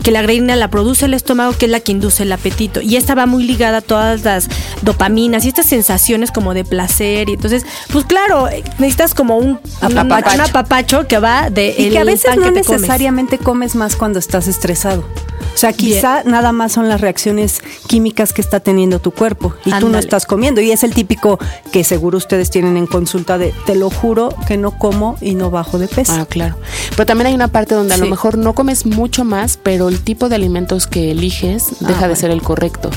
que 0.03 0.11
la 0.11 0.23
grelina 0.23 0.57
la 0.57 0.69
produce 0.69 1.07
el 1.07 1.15
estómago, 1.15 1.53
que 1.53 1.67
es 1.67 1.71
la 1.71 1.81
que 1.81 1.93
induce 1.93 2.25
el 2.25 2.33
apetito. 2.33 2.81
Y 2.81 2.97
esta 2.97 3.15
va 3.15 3.27
muy 3.27 3.45
ligada 3.45 3.79
a 3.79 3.81
todas 3.81 4.25
las 4.25 4.49
dopaminas 4.83 5.45
y 5.45 5.49
estas 5.49 5.67
sensaciones 5.67 6.31
como 6.31 6.55
de 6.55 6.65
placer. 6.65 7.29
Y 7.29 7.35
entonces, 7.35 7.65
pues 7.93 8.05
claro, 8.05 8.49
necesitas 8.79 9.15
como 9.15 9.37
un 9.37 9.61
Apapacho. 9.81 10.35
un 10.35 10.41
apapacho 10.41 11.07
que 11.07 11.19
va 11.19 11.51
de 11.51 11.75
Y 11.79 11.87
el 11.87 11.93
que 11.93 11.99
a 11.99 12.05
veces 12.05 12.27
pan 12.27 12.41
no 12.41 12.47
que 12.47 12.61
te 12.61 12.65
comes. 12.65 12.81
necesariamente 12.83 13.39
comes 13.39 13.75
más 13.75 13.97
cuando 13.97 14.19
estás 14.19 14.49
estresado. 14.49 15.05
O 15.55 15.59
sea, 15.59 15.73
quizá 15.73 16.23
nada 16.25 16.53
más 16.53 16.73
son 16.73 16.89
las 16.89 17.01
reacciones 17.01 17.61
químicas 17.87 18.33
que 18.33 18.41
está 18.41 18.61
teniendo 18.61 19.01
tu 19.01 19.11
cuerpo 19.11 19.55
y 19.65 19.71
tú 19.79 19.89
no 19.89 19.99
estás 19.99 20.25
comiendo. 20.25 20.61
Y 20.61 20.71
es 20.71 20.83
el 20.83 20.95
típico 20.95 21.39
que 21.73 21.85
seguro 21.85 22.17
ustedes 22.17 22.51
tienen 22.51 22.77
en 22.77 22.87
consulta 22.87 23.37
de, 23.37 23.53
te 23.67 23.75
lo 23.75 23.91
juro 23.91 24.35
que 24.47 24.57
no 24.57 24.79
como 24.79 25.17
y 25.21 25.35
no 25.35 25.51
bajo 25.51 25.79
de 25.79 25.89
peso. 25.89 26.15
Ah, 26.15 26.27
claro. 26.27 26.57
Pero 26.91 27.07
también 27.07 27.27
hay 27.27 27.35
una 27.35 27.49
parte 27.49 27.75
donde 27.75 27.95
a 27.95 27.99
lo 27.99 28.07
mejor 28.07 28.39
no 28.39 28.55
comes 28.55 28.87
mucho 28.87 29.25
más, 29.25 29.59
pero 29.63 29.91
el 29.93 30.01
tipo 30.01 30.29
de 30.29 30.37
alimentos 30.37 30.87
que 30.87 31.11
eliges 31.11 31.67
deja 31.81 31.93
de 31.93 31.99
bueno. 32.01 32.17
ser 32.17 32.31
el 32.31 32.43
correcto. 32.43 32.91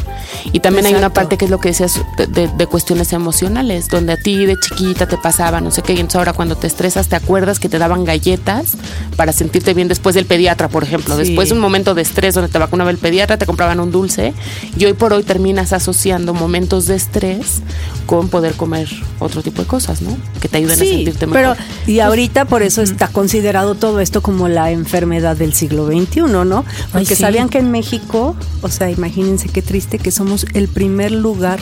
Y 0.53 0.59
también 0.61 0.85
hay 0.85 0.93
una 0.95 1.11
parte 1.13 1.37
que 1.37 1.45
es 1.45 1.51
lo 1.51 1.59
que 1.59 1.69
decías 1.69 2.01
de, 2.17 2.27
de- 2.27 2.47
de 2.47 2.67
cuestiones 2.67 3.11
emocionales, 3.13 3.87
donde 3.89 4.13
a 4.13 4.17
ti 4.17 4.45
de 4.45 4.55
chiquita 4.59 5.07
te 5.07 5.17
pasaba, 5.17 5.59
no 5.61 5.71
sé 5.71 5.81
qué, 5.81 5.93
y 5.93 5.97
entonces 5.97 6.15
ahora 6.17 6.33
cuando 6.33 6.55
te 6.55 6.67
estresas 6.67 7.07
te 7.07 7.15
acuerdas 7.15 7.59
que 7.59 7.69
te 7.69 7.77
daban 7.77 8.05
galletas 8.05 8.77
para 9.15 9.33
sentirte 9.33 9.73
bien 9.73 9.87
después 9.87 10.15
del 10.15 10.25
pediatra, 10.25 10.69
por 10.69 10.83
ejemplo. 10.83 11.15
Sí. 11.15 11.23
Después 11.23 11.49
de 11.49 11.55
un 11.55 11.61
momento 11.61 11.93
de 11.95 12.01
estrés 12.01 12.33
donde 12.35 12.49
te 12.49 12.57
vacunaba 12.59 12.89
el 12.91 12.97
pediatra, 12.97 13.37
te 13.37 13.45
compraban 13.45 13.79
un 13.79 13.91
dulce, 13.91 14.33
y 14.77 14.85
hoy 14.85 14.93
por 14.93 15.11
hoy 15.13 15.23
terminas 15.23 15.73
asociando 15.73 16.33
momentos 16.33 16.87
de 16.87 16.95
estrés 16.95 17.61
con 18.05 18.29
poder 18.29 18.53
comer 18.53 18.87
otro 19.19 19.41
tipo 19.41 19.61
de 19.61 19.67
cosas, 19.67 20.01
¿no? 20.01 20.15
Que 20.39 20.47
te 20.47 20.57
ayuden 20.57 20.73
a 20.75 20.85
sentirte 20.85 21.25
mejor. 21.27 21.57
pero 21.57 21.65
y 21.87 21.99
ahorita 21.99 22.45
por 22.45 22.61
eso 22.61 22.81
está 22.81 23.07
considerado 23.07 23.75
todo 23.75 23.99
esto 23.99 24.21
como 24.21 24.47
la 24.47 24.69
enfermedad 24.71 25.35
del 25.35 25.53
siglo 25.53 25.87
XXI, 25.87 26.21
¿no? 26.45 26.63
Porque 26.91 27.15
sí. 27.15 27.15
sabían 27.15 27.49
que 27.49 27.59
en 27.59 27.71
México, 27.71 28.35
o 28.61 28.69
sea, 28.69 28.89
imagínense 28.89 29.49
qué 29.49 29.61
triste 29.61 29.99
que 29.99 30.11
somos 30.11 30.45
el 30.53 30.67
primer 30.67 31.11
lugar, 31.11 31.59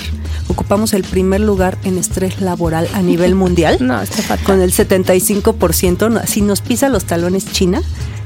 ocupamos 0.47 0.93
el 0.93 1.03
primer 1.03 1.41
lugar 1.41 1.77
en 1.83 1.97
estrés 1.97 2.41
laboral 2.41 2.87
a 2.93 3.01
nivel 3.01 3.35
mundial. 3.43 3.77
No, 3.81 4.01
está 4.01 4.21
fatal. 4.21 4.45
Con 4.45 4.61
el 4.61 4.71
75%, 4.71 6.11
no, 6.11 6.25
si 6.25 6.41
nos 6.41 6.61
pisa 6.61 6.89
los 6.89 7.05
talones 7.05 7.51
China, 7.51 7.81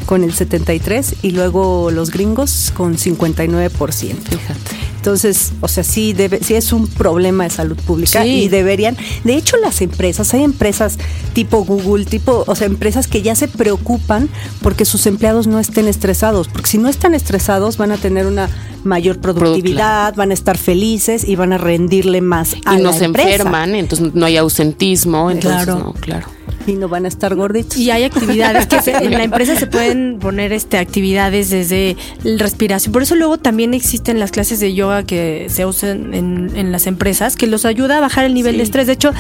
con 0.06 0.24
el 0.24 0.34
73 0.34 1.16
y 1.22 1.32
luego 1.32 1.92
los 1.92 2.12
gringos 2.12 2.72
con 2.76 2.98
59%. 2.98 3.70
Fíjate. 3.70 4.77
Entonces, 4.98 5.54
o 5.62 5.68
sea, 5.68 5.84
sí, 5.84 6.12
debe, 6.14 6.40
sí 6.44 6.54
es 6.56 6.74
un 6.74 6.88
problema 6.88 7.46
de 7.46 7.50
salud 7.50 7.78
pública 7.78 8.24
Sí. 8.24 8.44
y 8.44 8.48
deberían. 8.50 8.98
De 9.24 9.36
hecho, 9.36 9.56
las 9.58 9.82
empresas, 9.82 10.34
hay 10.34 10.44
empresas 10.44 10.98
tipo 11.34 11.64
Google, 11.64 12.06
tipo, 12.06 12.44
o 12.46 12.56
sea, 12.56 12.68
empresas 12.68 13.08
que 13.08 13.22
ya 13.22 13.36
se 13.36 13.48
preocupan 13.48 14.28
porque 14.62 14.86
sus 14.86 15.06
empleados 15.06 15.48
no 15.48 15.60
estén 15.60 15.88
estresados, 15.88 16.48
porque 16.50 16.68
si 16.68 16.78
no 16.78 16.90
están 16.90 17.14
estresados 17.14 17.78
van 17.78 17.92
a 17.92 17.98
tener 17.98 18.26
una 18.26 18.50
mayor 18.84 19.20
productividad, 19.20 20.16
van 20.16 20.32
a 20.32 20.34
estar 20.34 20.58
felices 20.58 21.24
y 21.24 21.36
van 21.36 21.54
a 21.54 21.58
rendirle 21.58 22.22
más 22.22 22.56
a 22.66 22.74
Y 22.76 22.78
la 22.78 22.84
no 22.84 22.94
se 22.94 23.06
empresa. 23.06 23.30
enferman, 23.30 23.76
entonces 23.76 24.14
no 24.14 24.26
hay 24.26 24.38
ausentismo, 24.38 25.32
entonces 25.32 25.64
Claro. 25.64 25.80
no, 25.80 25.94
claro. 25.94 26.28
Y 26.68 26.74
no 26.74 26.88
van 26.90 27.06
a 27.06 27.08
estar 27.08 27.34
gorditos. 27.36 27.78
Y 27.78 27.92
hay 27.92 28.04
actividades 28.04 28.66
que 28.68 28.82
se- 28.82 28.92
en 28.96 29.12
la 29.12 29.24
empresa 29.24 29.56
se 29.56 29.68
pueden 29.68 30.20
poner 30.20 30.52
este 30.52 30.78
actividades 30.78 31.50
desde 31.50 31.96
el 32.24 32.40
respiración. 32.40 32.92
Por 32.94 33.02
eso 33.04 33.16
luego 33.16 33.38
también 33.38 33.74
existen 33.74 34.20
las 34.20 34.32
clases 34.32 34.60
de 34.60 34.74
yoga 34.74 35.04
que 35.04 35.48
se 35.50 35.66
usan 35.66 36.14
en, 36.14 36.52
en 36.56 36.72
las 36.72 36.88
empresas 36.88 37.36
que 37.36 37.48
los 37.48 37.66
ayuda 37.66 37.98
a 37.98 38.00
bajar 38.02 38.26
el 38.26 38.34
nivel 38.34 38.58
de 38.58 38.64
estrés. 38.64 38.88
De 38.88 38.94
hecho, 38.94 39.12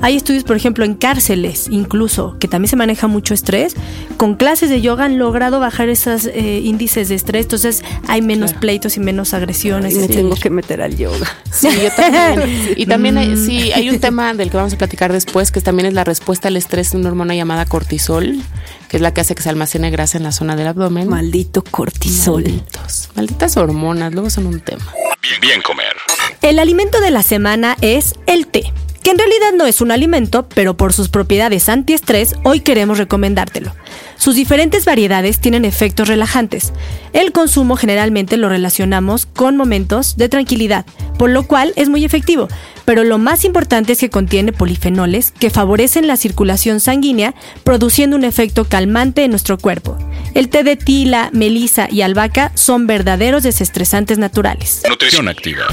hay 0.00 0.16
estudios, 0.16 0.44
por 0.44 0.56
ejemplo, 0.56 0.84
en 0.84 0.94
cárceles 0.94 1.66
incluso, 1.70 2.36
que 2.40 2.48
también 2.48 2.68
se 2.70 2.76
maneja 2.76 3.06
mucho 3.06 3.34
estrés. 3.34 3.74
Con 4.16 4.34
clases 4.36 4.70
de 4.70 4.80
yoga 4.80 5.04
han 5.04 5.18
logrado 5.18 5.60
bajar 5.60 5.88
esos 5.88 6.26
eh, 6.26 6.60
índices 6.64 7.08
de 7.08 7.14
estrés. 7.16 7.44
Entonces 7.46 7.82
hay 8.08 8.22
menos 8.22 8.52
pleitos 8.54 8.96
y 8.96 9.00
menos 9.00 9.34
agresiones. 9.34 9.94
Y 9.94 9.98
me 9.98 10.08
tengo 10.08 10.34
que 10.36 10.50
meter 10.50 10.80
al 10.82 10.96
yoga. 10.96 11.26
Sí, 11.52 11.68
yo 11.82 11.90
también. 11.94 12.74
Y 12.76 12.86
también 12.86 13.18
hay, 13.18 13.28
Mm. 13.28 13.46
sí, 13.46 13.72
hay 13.72 13.90
un 13.90 13.98
tema 14.00 14.32
del 14.34 14.50
que 14.50 14.56
vamos 14.56 14.72
a 14.72 14.78
platicar 14.78 15.12
después, 15.12 15.50
que 15.50 15.60
también 15.60 15.86
es 15.86 15.94
la 15.94 16.04
respuesta 16.04 16.48
al 16.48 16.56
estrés 16.56 16.93
una 16.96 17.08
hormona 17.08 17.34
llamada 17.34 17.66
cortisol, 17.66 18.36
que 18.88 18.96
es 18.96 19.00
la 19.00 19.12
que 19.12 19.20
hace 19.20 19.34
que 19.34 19.42
se 19.42 19.48
almacene 19.48 19.90
grasa 19.90 20.18
en 20.18 20.24
la 20.24 20.32
zona 20.32 20.56
del 20.56 20.68
abdomen. 20.68 21.08
Maldito 21.08 21.62
cortisol. 21.62 22.44
Malditos, 22.44 23.10
malditas 23.14 23.56
hormonas, 23.56 24.12
luego 24.12 24.30
son 24.30 24.46
un 24.46 24.60
tema. 24.60 24.84
Bien, 25.22 25.40
bien 25.40 25.62
comer. 25.62 25.94
El 26.42 26.58
alimento 26.58 27.00
de 27.00 27.10
la 27.10 27.22
semana 27.22 27.76
es 27.80 28.14
el 28.26 28.46
té, 28.46 28.72
que 29.04 29.10
en 29.10 29.18
realidad 29.18 29.52
no 29.54 29.66
es 29.66 29.82
un 29.82 29.90
alimento, 29.90 30.48
pero 30.48 30.78
por 30.78 30.94
sus 30.94 31.10
propiedades 31.10 31.68
antiestrés, 31.68 32.34
hoy 32.42 32.60
queremos 32.60 32.96
recomendártelo. 32.96 33.70
Sus 34.16 34.34
diferentes 34.34 34.86
variedades 34.86 35.40
tienen 35.40 35.66
efectos 35.66 36.08
relajantes. 36.08 36.72
El 37.12 37.30
consumo 37.30 37.76
generalmente 37.76 38.38
lo 38.38 38.48
relacionamos 38.48 39.26
con 39.26 39.58
momentos 39.58 40.16
de 40.16 40.30
tranquilidad, 40.30 40.86
por 41.18 41.28
lo 41.28 41.42
cual 41.42 41.74
es 41.76 41.90
muy 41.90 42.06
efectivo. 42.06 42.48
Pero 42.86 43.04
lo 43.04 43.18
más 43.18 43.44
importante 43.44 43.92
es 43.92 43.98
que 43.98 44.08
contiene 44.08 44.54
polifenoles 44.54 45.32
que 45.32 45.50
favorecen 45.50 46.06
la 46.06 46.16
circulación 46.16 46.80
sanguínea, 46.80 47.34
produciendo 47.62 48.16
un 48.16 48.24
efecto 48.24 48.64
calmante 48.64 49.24
en 49.24 49.30
nuestro 49.32 49.58
cuerpo. 49.58 49.98
El 50.32 50.48
té 50.48 50.64
de 50.64 50.76
tila, 50.76 51.28
melisa 51.34 51.88
y 51.90 52.00
albahaca 52.00 52.52
son 52.54 52.86
verdaderos 52.86 53.42
desestresantes 53.42 54.16
naturales. 54.16 54.82
Nutrición 54.88 55.28
activa. 55.28 55.66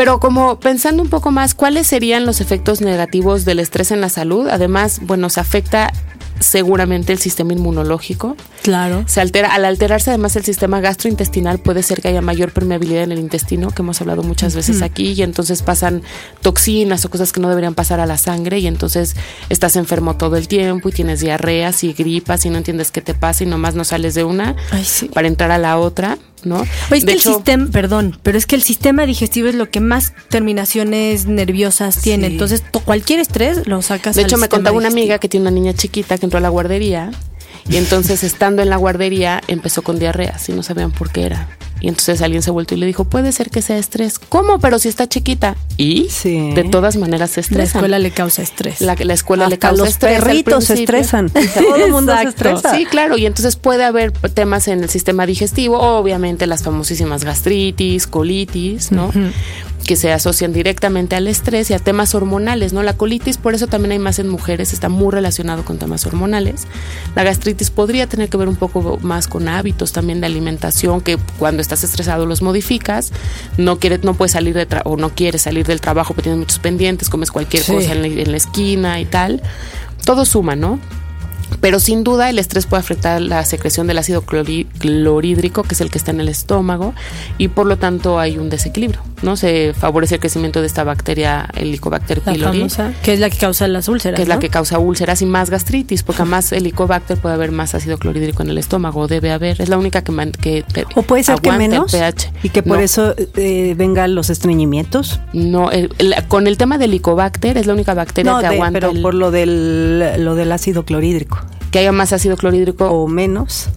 Pero 0.00 0.18
como 0.18 0.58
pensando 0.58 1.02
un 1.02 1.10
poco 1.10 1.30
más, 1.30 1.54
¿cuáles 1.54 1.86
serían 1.86 2.24
los 2.24 2.40
efectos 2.40 2.80
negativos 2.80 3.44
del 3.44 3.58
estrés 3.58 3.90
en 3.90 4.00
la 4.00 4.08
salud? 4.08 4.48
Además, 4.48 5.00
bueno, 5.02 5.28
se 5.28 5.40
afecta 5.40 5.92
seguramente 6.38 7.12
el 7.12 7.18
sistema 7.18 7.52
inmunológico. 7.52 8.34
Claro. 8.62 9.04
Se 9.06 9.20
altera, 9.20 9.54
al 9.54 9.66
alterarse 9.66 10.08
además 10.08 10.36
el 10.36 10.44
sistema 10.44 10.80
gastrointestinal 10.80 11.58
puede 11.58 11.82
ser 11.82 12.00
que 12.00 12.08
haya 12.08 12.22
mayor 12.22 12.50
permeabilidad 12.52 13.02
en 13.02 13.12
el 13.12 13.18
intestino, 13.18 13.72
que 13.72 13.82
hemos 13.82 14.00
hablado 14.00 14.22
muchas 14.22 14.54
veces 14.54 14.80
aquí, 14.80 15.12
y 15.12 15.20
entonces 15.20 15.60
pasan 15.60 16.02
toxinas 16.40 17.04
o 17.04 17.10
cosas 17.10 17.32
que 17.32 17.40
no 17.40 17.50
deberían 17.50 17.74
pasar 17.74 18.00
a 18.00 18.06
la 18.06 18.16
sangre, 18.16 18.58
y 18.58 18.66
entonces 18.68 19.16
estás 19.50 19.76
enfermo 19.76 20.16
todo 20.16 20.36
el 20.36 20.48
tiempo 20.48 20.88
y 20.88 20.92
tienes 20.92 21.20
diarreas 21.20 21.84
y 21.84 21.92
gripas 21.92 22.46
y 22.46 22.48
no 22.48 22.56
entiendes 22.56 22.90
qué 22.90 23.02
te 23.02 23.12
pasa 23.12 23.44
y 23.44 23.46
nomás 23.46 23.74
no 23.74 23.84
sales 23.84 24.14
de 24.14 24.24
una 24.24 24.56
Ay, 24.70 24.84
sí. 24.84 25.10
para 25.12 25.28
entrar 25.28 25.50
a 25.50 25.58
la 25.58 25.78
otra, 25.78 26.16
¿no? 26.44 26.56
Oye, 26.60 26.66
es 26.98 27.04
De 27.04 27.12
que 27.12 27.18
hecho, 27.18 27.28
el 27.30 27.34
sistema, 27.36 27.66
perdón, 27.70 28.18
pero 28.22 28.36
es 28.38 28.46
que 28.46 28.56
el 28.56 28.62
sistema 28.62 29.06
digestivo 29.06 29.48
es 29.48 29.54
lo 29.54 29.70
que 29.70 29.80
más 29.80 30.12
terminaciones 30.28 31.26
nerviosas 31.26 31.98
tiene. 31.98 32.26
Sí. 32.28 32.32
Entonces, 32.34 32.62
to- 32.70 32.80
cualquier 32.80 33.20
estrés 33.20 33.66
lo 33.66 33.82
sacas 33.82 34.14
De 34.16 34.22
al 34.22 34.26
hecho, 34.26 34.36
me 34.38 34.48
contaba 34.48 34.76
una 34.76 34.88
digestivo. 34.88 35.02
amiga 35.04 35.18
que 35.18 35.28
tiene 35.28 35.42
una 35.42 35.50
niña 35.50 35.72
chiquita 35.74 36.18
que 36.18 36.26
entró 36.26 36.38
a 36.38 36.40
la 36.42 36.48
guardería 36.48 37.10
y 37.68 37.76
entonces 37.76 38.24
estando 38.24 38.62
en 38.62 38.70
la 38.70 38.76
guardería 38.76 39.40
empezó 39.48 39.82
con 39.82 39.98
diarreas 39.98 40.48
y 40.48 40.52
no 40.52 40.62
sabían 40.62 40.90
por 40.90 41.10
qué 41.10 41.22
era. 41.24 41.48
Y 41.80 41.88
entonces 41.88 42.20
alguien 42.22 42.42
se 42.42 42.50
volvió 42.50 42.76
y 42.76 42.80
le 42.80 42.86
dijo, 42.86 43.04
puede 43.04 43.32
ser 43.32 43.50
que 43.50 43.62
sea 43.62 43.78
estrés. 43.78 44.18
¿Cómo? 44.18 44.58
Pero 44.58 44.78
si 44.78 44.88
está 44.88 45.08
chiquita. 45.08 45.56
Y 45.76 46.08
Sí. 46.10 46.52
de 46.54 46.64
todas 46.64 46.96
maneras 46.96 47.30
se 47.30 47.40
La 47.40 47.42
estresan. 47.42 47.66
escuela 47.78 47.98
le 47.98 48.10
causa 48.10 48.42
estrés. 48.42 48.80
La, 48.80 48.94
la 48.98 49.14
escuela 49.14 49.48
le 49.48 49.58
causa 49.58 49.78
los 49.84 49.88
estrés 49.88 50.16
al 50.18 50.22
perritos 50.24 50.64
se 50.64 50.74
estresan. 50.74 51.30
Todo 51.54 51.76
el 51.76 51.90
mundo 51.90 52.14
se 52.16 52.28
estresa. 52.28 52.76
Sí, 52.76 52.84
claro, 52.84 53.16
y 53.16 53.26
entonces 53.26 53.56
puede 53.56 53.84
haber 53.84 54.12
temas 54.12 54.68
en 54.68 54.82
el 54.82 54.90
sistema 54.90 55.24
digestivo, 55.26 55.78
obviamente 55.78 56.46
las 56.46 56.62
famosísimas 56.62 57.24
gastritis, 57.24 58.06
colitis, 58.06 58.92
¿no? 58.92 59.10
Que 59.90 59.96
se 59.96 60.12
asocian 60.12 60.52
directamente 60.52 61.16
al 61.16 61.26
estrés 61.26 61.68
y 61.70 61.74
a 61.74 61.80
temas 61.80 62.14
hormonales, 62.14 62.72
¿no? 62.72 62.84
La 62.84 62.92
colitis, 62.92 63.38
por 63.38 63.56
eso 63.56 63.66
también 63.66 63.90
hay 63.90 63.98
más 63.98 64.20
en 64.20 64.28
mujeres, 64.28 64.72
está 64.72 64.88
muy 64.88 65.10
relacionado 65.10 65.64
con 65.64 65.78
temas 65.78 66.06
hormonales. 66.06 66.68
La 67.16 67.24
gastritis 67.24 67.70
podría 67.70 68.06
tener 68.06 68.28
que 68.28 68.36
ver 68.36 68.46
un 68.48 68.54
poco 68.54 68.98
más 69.02 69.26
con 69.26 69.48
hábitos 69.48 69.90
también 69.90 70.20
de 70.20 70.26
alimentación, 70.26 71.00
que 71.00 71.18
cuando 71.40 71.60
estás 71.60 71.82
estresado 71.82 72.24
los 72.24 72.40
modificas, 72.40 73.10
no 73.58 73.80
quieres, 73.80 74.04
no 74.04 74.14
puedes 74.14 74.30
salir 74.30 74.54
de 74.54 74.68
tra- 74.68 74.82
o 74.84 74.96
no 74.96 75.10
quieres 75.10 75.42
salir 75.42 75.66
del 75.66 75.80
trabajo 75.80 76.14
porque 76.14 76.22
tienes 76.28 76.38
muchos 76.38 76.60
pendientes, 76.60 77.08
comes 77.10 77.32
cualquier 77.32 77.64
Sí. 77.64 77.72
cosa 77.72 77.90
en 77.90 78.02
la, 78.02 78.06
en 78.06 78.30
la 78.30 78.36
esquina 78.36 79.00
y 79.00 79.06
tal. 79.06 79.42
Todo 80.04 80.24
suma, 80.24 80.54
¿no? 80.54 80.78
Pero 81.60 81.78
sin 81.80 82.04
duda 82.04 82.30
el 82.30 82.38
estrés 82.38 82.66
puede 82.66 82.80
afectar 82.80 83.20
la 83.20 83.44
secreción 83.44 83.86
del 83.86 83.98
ácido 83.98 84.22
clorhídrico, 84.22 85.62
que 85.62 85.74
es 85.74 85.80
el 85.80 85.90
que 85.90 85.98
está 85.98 86.10
en 86.10 86.20
el 86.20 86.28
estómago, 86.28 86.94
y 87.38 87.48
por 87.48 87.66
lo 87.66 87.76
tanto 87.76 88.18
hay 88.18 88.38
un 88.38 88.48
desequilibrio, 88.50 89.00
¿no? 89.22 89.36
Se 89.36 89.74
favorece 89.74 90.14
el 90.16 90.20
crecimiento 90.20 90.60
de 90.60 90.66
esta 90.66 90.84
bacteria, 90.84 91.48
Helicobacter 91.54 92.22
La 92.24 92.32
pylori, 92.32 92.58
famosa, 92.58 92.92
que 93.02 93.12
es 93.12 93.20
la 93.20 93.30
que 93.30 93.38
causa 93.38 93.68
las 93.68 93.88
úlceras. 93.88 94.16
que 94.16 94.22
es 94.22 94.28
la 94.28 94.38
que 94.38 94.48
causa 94.48 94.78
úlceras 94.78 95.20
y 95.22 95.26
más 95.26 95.50
gastritis, 95.50 96.02
porque 96.02 96.22
además 96.22 96.50
Helicobacter 96.52 97.18
puede 97.18 97.34
haber 97.34 97.52
más 97.52 97.74
ácido 97.74 97.98
clorhídrico 97.98 98.42
en 98.42 98.50
el 98.50 98.58
estómago, 98.58 99.00
o 99.00 99.06
debe 99.08 99.30
haber, 99.30 99.60
es 99.60 99.68
la 99.68 99.76
única 99.78 100.02
que, 100.02 100.12
man- 100.12 100.32
que 100.32 100.64
O 100.96 101.02
puede 101.02 101.22
ser 101.24 101.40
que 101.40 101.50
el 101.50 101.58
menos 101.58 101.92
pH. 101.92 102.32
y 102.42 102.48
que 102.48 102.62
por 102.62 102.78
No. 102.78 102.82
eso 102.84 103.14
eh, 103.36 103.74
vengan 103.76 104.14
los 104.14 104.30
estreñimientos. 104.30 105.20
No, 105.32 105.70
el- 105.70 105.92
el- 105.98 106.14
con 106.28 106.46
el 106.46 106.56
tema 106.56 106.78
del 106.78 106.90
Helicobacter 106.90 107.56
es 107.58 107.66
la 107.66 107.74
única 107.74 107.94
bacteria 107.94 108.32
No, 108.32 108.38
que 108.40 108.48
de- 108.48 108.54
aguanta 108.54 108.78
pero 108.80 108.90
el- 108.92 109.02
por 109.02 109.14
lo 109.14 109.30
del, 109.30 110.24
lo 110.24 110.34
del 110.34 110.52
ácido 110.52 110.84
clorhídrico. 110.84 111.38
Que 111.70 111.78
haya 111.78 111.92
más 111.92 112.12
ácido 112.12 112.36
clorhídrico 112.36 112.86
O 112.90 113.06
menos. 113.08 113.68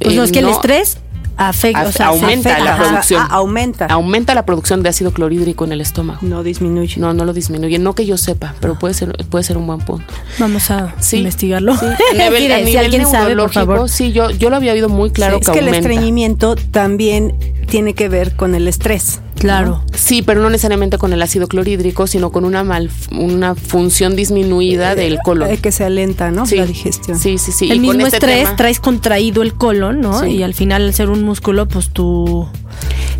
Pues 0.00 0.14
no, 0.16 0.22
eh, 0.22 0.24
es 0.26 0.32
que 0.32 0.38
el 0.40 0.46
no. 0.46 0.52
estrés 0.52 0.98
afecta, 1.36 1.82
o 1.82 1.92
sea, 1.92 1.92
se 1.92 2.02
aumenta 2.04 2.50
afecta. 2.50 2.64
la 2.64 2.76
producción. 2.76 3.26
aumenta. 3.30 3.86
Aumenta 3.86 4.34
la 4.34 4.44
producción 4.44 4.82
de 4.82 4.90
ácido 4.90 5.10
clorhídrico 5.12 5.64
en 5.64 5.72
el 5.72 5.80
estómago. 5.80 6.18
No 6.22 6.42
disminuye. 6.42 7.00
No, 7.00 7.14
no 7.14 7.24
lo 7.24 7.32
disminuye. 7.32 7.78
No 7.78 7.94
que 7.94 8.04
yo 8.04 8.18
sepa, 8.18 8.54
pero 8.60 8.78
puede 8.78 8.92
ser, 8.94 9.12
puede 9.30 9.44
ser 9.44 9.56
un 9.56 9.66
buen 9.66 9.80
punto. 9.80 10.04
Vamos 10.38 10.70
a 10.70 10.94
Sí. 11.00 11.18
investigarlo. 11.18 11.76
Sí. 11.76 11.86
Nivel, 12.12 12.42
Mire, 12.42 12.54
a 12.54 12.58
si 12.58 12.64
nivel 12.64 12.84
alguien 12.84 13.06
sabe, 13.06 13.34
por 13.36 13.52
favor. 13.52 13.88
sí, 13.88 14.12
yo, 14.12 14.30
yo 14.30 14.50
lo 14.50 14.56
había 14.56 14.72
oído 14.72 14.88
muy 14.90 15.10
claro 15.10 15.36
Sí, 15.38 15.40
que 15.44 15.50
es 15.50 15.52
que 15.64 15.68
el 15.68 15.74
estreñimiento 15.74 16.56
también 16.56 17.34
tiene 17.68 17.94
que 17.94 18.08
ver 18.10 18.36
con 18.36 18.54
el 18.54 18.68
estrés. 18.68 19.20
Claro. 19.40 19.82
Sí, 19.94 20.22
pero 20.22 20.40
no 20.42 20.50
necesariamente 20.50 20.98
con 20.98 21.12
el 21.12 21.22
ácido 21.22 21.48
clorhídrico, 21.48 22.06
sino 22.06 22.30
con 22.30 22.44
una 22.44 22.62
mal, 22.62 22.90
una 23.12 23.54
función 23.54 24.14
disminuida 24.16 24.94
del 24.94 25.18
colon. 25.24 25.50
Eh, 25.50 25.56
que 25.58 25.72
se 25.72 25.84
alenta, 25.84 26.30
¿no? 26.30 26.46
Sí. 26.46 26.56
La 26.56 26.66
digestión. 26.66 27.18
Sí, 27.18 27.38
sí, 27.38 27.50
sí. 27.52 27.70
el 27.70 27.78
Y 27.78 27.80
mismo 27.80 28.02
este 28.06 28.16
estrés 28.18 28.38
tema, 28.44 28.56
traes 28.56 28.80
contraído 28.80 29.42
el 29.42 29.54
colon, 29.54 30.00
¿no? 30.00 30.20
Sí. 30.20 30.28
Y 30.36 30.42
al 30.42 30.54
final, 30.54 30.82
al 30.82 30.94
ser 30.94 31.10
un 31.10 31.22
músculo, 31.24 31.66
pues 31.66 31.88
tú. 31.90 32.48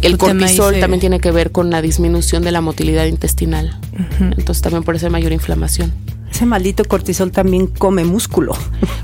el 0.02 0.16
cortisol 0.18 0.70
dice- 0.74 0.80
también 0.80 1.00
tiene 1.00 1.20
que 1.20 1.30
ver 1.30 1.50
con 1.52 1.70
la 1.70 1.82
disminución 1.82 2.42
de 2.42 2.52
la 2.52 2.60
motilidad 2.60 3.06
intestinal. 3.06 3.78
Entonces 4.20 4.62
también 4.62 4.82
por 4.82 4.96
eso 4.96 5.06
hay 5.06 5.12
mayor 5.12 5.32
inflamación. 5.32 5.92
Ese 6.30 6.46
maldito 6.46 6.84
cortisol 6.84 7.32
también 7.32 7.66
come 7.66 8.04
músculo. 8.04 8.52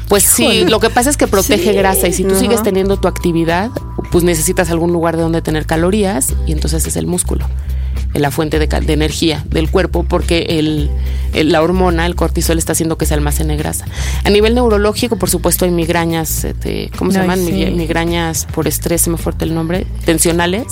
Pues 0.09 0.23
sí, 0.23 0.65
lo 0.69 0.79
que 0.81 0.89
pasa 0.91 1.11
es 1.11 1.17
que 1.17 1.27
protege 1.27 1.71
Sí. 1.71 1.77
grasa 1.77 2.09
y 2.09 2.13
si 2.13 2.25
tú 2.25 2.35
sigues 2.37 2.63
teniendo 2.63 2.97
tu 2.99 3.09
actividad, 3.09 3.71
pues 4.13 4.23
necesitas 4.25 4.71
algún 4.71 4.93
lugar 4.93 5.17
de 5.17 5.23
donde 5.23 5.43
tener 5.43 5.67
calorías 5.67 6.35
y 6.47 6.53
entonces 6.53 6.87
es 6.87 6.97
el 6.97 7.07
músculo, 7.07 7.45
la 8.19 8.31
fuente 8.31 8.59
de, 8.59 8.93
energía 8.93 9.45
del 9.51 9.71
cuerpo 9.71 10.05
porque 10.09 10.47
el, 10.59 10.91
el- 11.33 11.51
la 11.53 11.63
hormona, 11.63 12.07
el 12.07 12.15
cortisol, 12.15 12.59
está 12.59 12.73
haciendo 12.73 12.97
que 12.99 13.07
se 13.07 13.15
almacene 13.15 13.57
grasa. 13.57 13.85
A 14.25 14.31
nivel 14.31 14.55
neurológico, 14.55 15.17
por 15.19 15.29
supuesto, 15.31 15.65
hay 15.65 15.71
migrañas, 15.71 16.45
este, 16.45 16.91
¿cómo 16.99 17.11
se 17.13 17.19
llaman? 17.19 17.39
sí. 17.45 17.67
Migrañas 17.67 18.47
por 18.55 18.67
estrés, 18.69 19.03
se 19.03 19.11
me 19.11 19.17
fuerte 19.19 19.45
el 19.45 19.55
nombre, 19.55 19.87
tensionales. 20.05 20.65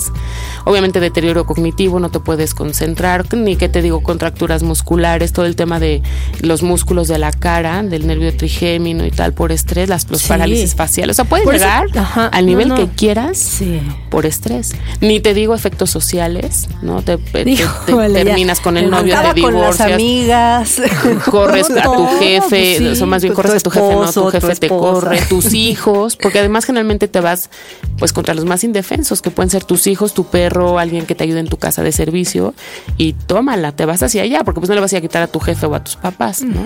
Obviamente 0.65 0.99
deterioro 0.99 1.45
cognitivo, 1.45 1.99
no 1.99 2.09
te 2.09 2.19
puedes 2.19 2.53
concentrar, 2.53 3.31
ni 3.33 3.55
que 3.55 3.69
te 3.69 3.81
digo, 3.81 4.01
contracturas 4.01 4.63
musculares, 4.63 5.31
todo 5.33 5.45
el 5.45 5.55
tema 5.55 5.79
de 5.79 6.01
los 6.41 6.63
músculos 6.63 7.07
de 7.07 7.19
la 7.19 7.31
cara, 7.31 7.83
del 7.83 8.07
nervio 8.07 8.35
trigémino 8.35 9.05
y 9.05 9.11
tal 9.11 9.33
por 9.33 9.51
estrés, 9.51 9.87
las 9.89 10.09
los 10.09 10.21
Sí. 10.21 10.27
parálisis 10.29 10.75
faciales. 10.75 11.15
O 11.15 11.17
sea, 11.17 11.25
puedes 11.25 11.45
Por 11.45 11.55
eso- 11.55 11.65
llegar 11.65 11.87
ajá, 11.97 12.27
al 12.27 12.45
no, 12.45 12.49
nivel 12.49 12.69
no. 12.69 12.75
que 12.75 12.87
quieras 12.87 13.37
Sí. 13.37 13.79
por 14.09 14.25
estrés. 14.25 14.73
Ni 15.01 15.19
te 15.19 15.33
digo 15.33 15.53
efectos 15.53 15.89
sociales, 15.89 16.67
¿no? 16.81 17.01
Te 17.01 17.17
te- 17.43 18.23
terminas 18.23 18.59
con 18.59 18.77
el 18.77 18.89
novio, 18.89 19.15
te 19.33 19.41
con 19.41 19.53
las 19.53 19.77
divorcias. 19.77 19.91
amigas. 19.91 20.81
corres 21.29 21.69
a 21.71 21.81
tu 21.83 21.91
Todo, 21.95 22.19
jefe, 22.19 22.77
pues 22.79 22.97
sí, 22.97 23.03
o 23.03 23.05
más 23.07 23.21
bien 23.21 23.33
tu- 23.33 23.35
corres 23.35 23.55
a 23.55 23.59
tu 23.59 23.69
jefe, 23.69 23.93
no, 23.93 24.11
tu 24.13 24.25
jefe 24.29 24.55
te 24.55 24.67
corre, 24.69 25.21
tus 25.27 25.53
hijos, 25.53 26.15
porque 26.15 26.39
además 26.39 26.65
generalmente 26.65 27.07
te 27.07 27.19
vas 27.19 27.49
pues 27.97 28.11
contra 28.13 28.33
los 28.33 28.45
más 28.45 28.63
indefensos, 28.63 29.21
que 29.21 29.31
pueden 29.31 29.49
ser 29.49 29.63
tus 29.63 29.87
hijos, 29.87 30.13
tu 30.13 30.25
perro, 30.25 30.79
alguien 30.79 31.05
que 31.05 31.15
te 31.15 31.23
ayude 31.23 31.39
en 31.39 31.47
tu 31.47 31.57
casa 31.57 31.81
de 31.83 31.91
servicio, 31.91 32.53
y 32.97 33.13
tómala, 33.13 33.71
te 33.71 33.85
vas 33.85 34.03
hacia 34.03 34.21
allá, 34.23 34.43
porque 34.43 34.59
pues 34.59 34.69
no 34.69 34.75
le 34.75 34.81
vas 34.81 34.93
a 34.93 35.01
quitar 35.01 35.23
a 35.23 35.27
tu 35.27 35.39
jefe 35.39 35.65
o 35.65 35.75
a 35.75 35.83
tus 35.83 35.95
papás, 35.95 36.41
¿no? 36.41 36.63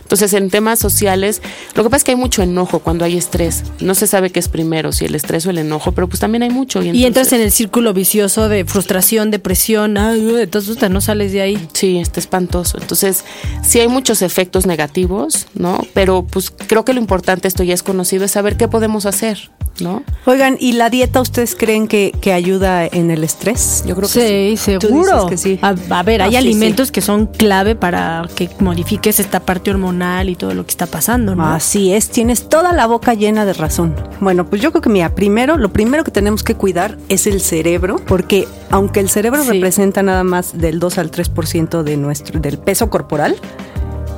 Entonces, 0.00 0.32
en 0.32 0.50
temas 0.50 0.78
sociales, 0.80 1.40
lo 1.74 1.84
que 1.84 1.88
pasa 1.90 1.98
es 1.98 2.04
que 2.04 2.10
hay 2.12 2.16
mucho 2.16 2.42
enojo 2.42 2.80
cuando 2.80 3.04
hay 3.04 3.16
estrés. 3.16 3.62
No 3.80 3.94
se 3.94 4.06
sabe 4.06 4.30
qué 4.30 4.40
es 4.40 4.48
primero, 4.48 4.90
si 4.92 5.04
el 5.04 5.14
estrés 5.14 5.46
o 5.46 5.50
el 5.50 5.58
enojo, 5.58 5.92
pero 5.92 6.08
pues 6.08 6.18
también 6.20 6.42
hay 6.42 6.50
mucho. 6.50 6.82
Y, 6.82 6.86
Y 6.86 6.88
entras 7.06 7.06
entonces- 7.28 7.32
en 7.34 7.40
el 7.42 7.52
círculo 7.52 7.92
vicioso 7.94 8.48
de 8.48 8.64
frustración, 8.64 9.30
depresión, 9.30 9.96
ay, 10.08 10.36
entonces 10.40 10.74
puta, 10.74 10.88
no 10.88 11.00
sales 11.00 11.32
de 11.32 11.42
ahí. 11.42 11.68
Sí, 11.72 11.98
está 11.98 12.20
espantoso. 12.20 12.78
Entonces, 12.80 13.24
sí 13.62 13.80
hay 13.80 13.88
muchos 13.88 14.22
efectos 14.22 14.66
negativos, 14.66 15.46
¿no? 15.54 15.80
Pero 15.94 16.24
pues 16.24 16.50
creo 16.50 16.84
que 16.84 16.92
lo 16.92 17.00
importante, 17.00 17.48
esto 17.48 17.62
ya 17.62 17.74
es 17.74 17.82
conocido, 17.82 18.24
es 18.24 18.30
saber 18.30 18.56
qué 18.56 18.68
podemos 18.68 19.06
hacer, 19.06 19.50
¿no? 19.80 20.02
Oigan, 20.26 20.56
¿y 20.60 20.72
la 20.72 20.90
dieta 20.90 21.20
ustedes 21.20 21.54
creen 21.56 21.88
que, 21.88 22.12
que 22.20 22.32
ayuda 22.32 22.86
en 22.86 23.10
el 23.10 23.24
estrés? 23.24 23.84
Yo 23.86 23.96
creo 23.96 24.08
que 24.08 24.56
sí. 24.56 24.56
Sí, 24.56 24.78
seguro. 24.78 25.26
que 25.26 25.36
sí. 25.36 25.58
A, 25.62 25.74
a 25.90 26.02
ver, 26.02 26.22
hay 26.22 26.30
sí, 26.30 26.36
alimentos 26.36 26.92
que 26.92 27.00
son 27.00 27.26
clave 27.26 27.74
para 27.74 28.26
que 28.34 28.50
modifiques 28.60 29.20
esta 29.20 29.40
parte 29.40 29.70
hormonal 29.70 30.28
y 30.28 30.36
todo 30.36 30.54
lo 30.54 30.64
que 30.64 30.70
está 30.70 30.86
pasando, 30.86 31.34
¿no? 31.34 31.46
Así 31.46 31.92
es, 31.92 32.08
tienes 32.08 32.48
toda 32.48 32.72
la 32.72 32.86
boca 32.86 33.14
llena 33.14 33.44
de 33.44 33.52
razón. 33.52 33.94
Bueno, 34.20 34.46
pues 34.46 34.62
yo 34.62 34.70
creo 34.70 34.82
que 34.82 34.90
mira, 34.90 35.14
primero, 35.14 35.56
lo 35.56 35.72
primero 35.72 36.04
que 36.04 36.10
tenemos 36.10 36.42
que 36.42 36.54
cuidar 36.54 36.98
es 37.08 37.26
el 37.26 37.40
cerebro, 37.40 37.96
porque 38.06 38.46
aunque 38.70 39.00
el 39.00 39.08
cerebro 39.08 39.42
representa 39.44 40.02
nada 40.02 40.24
más 40.24 40.58
del 40.58 40.78
2 40.78 40.98
al 40.98 41.10
3% 41.10 41.82
de 41.82 41.96
nuestro 41.96 42.40
del 42.40 42.58
peso 42.58 42.90
corporal, 42.90 43.36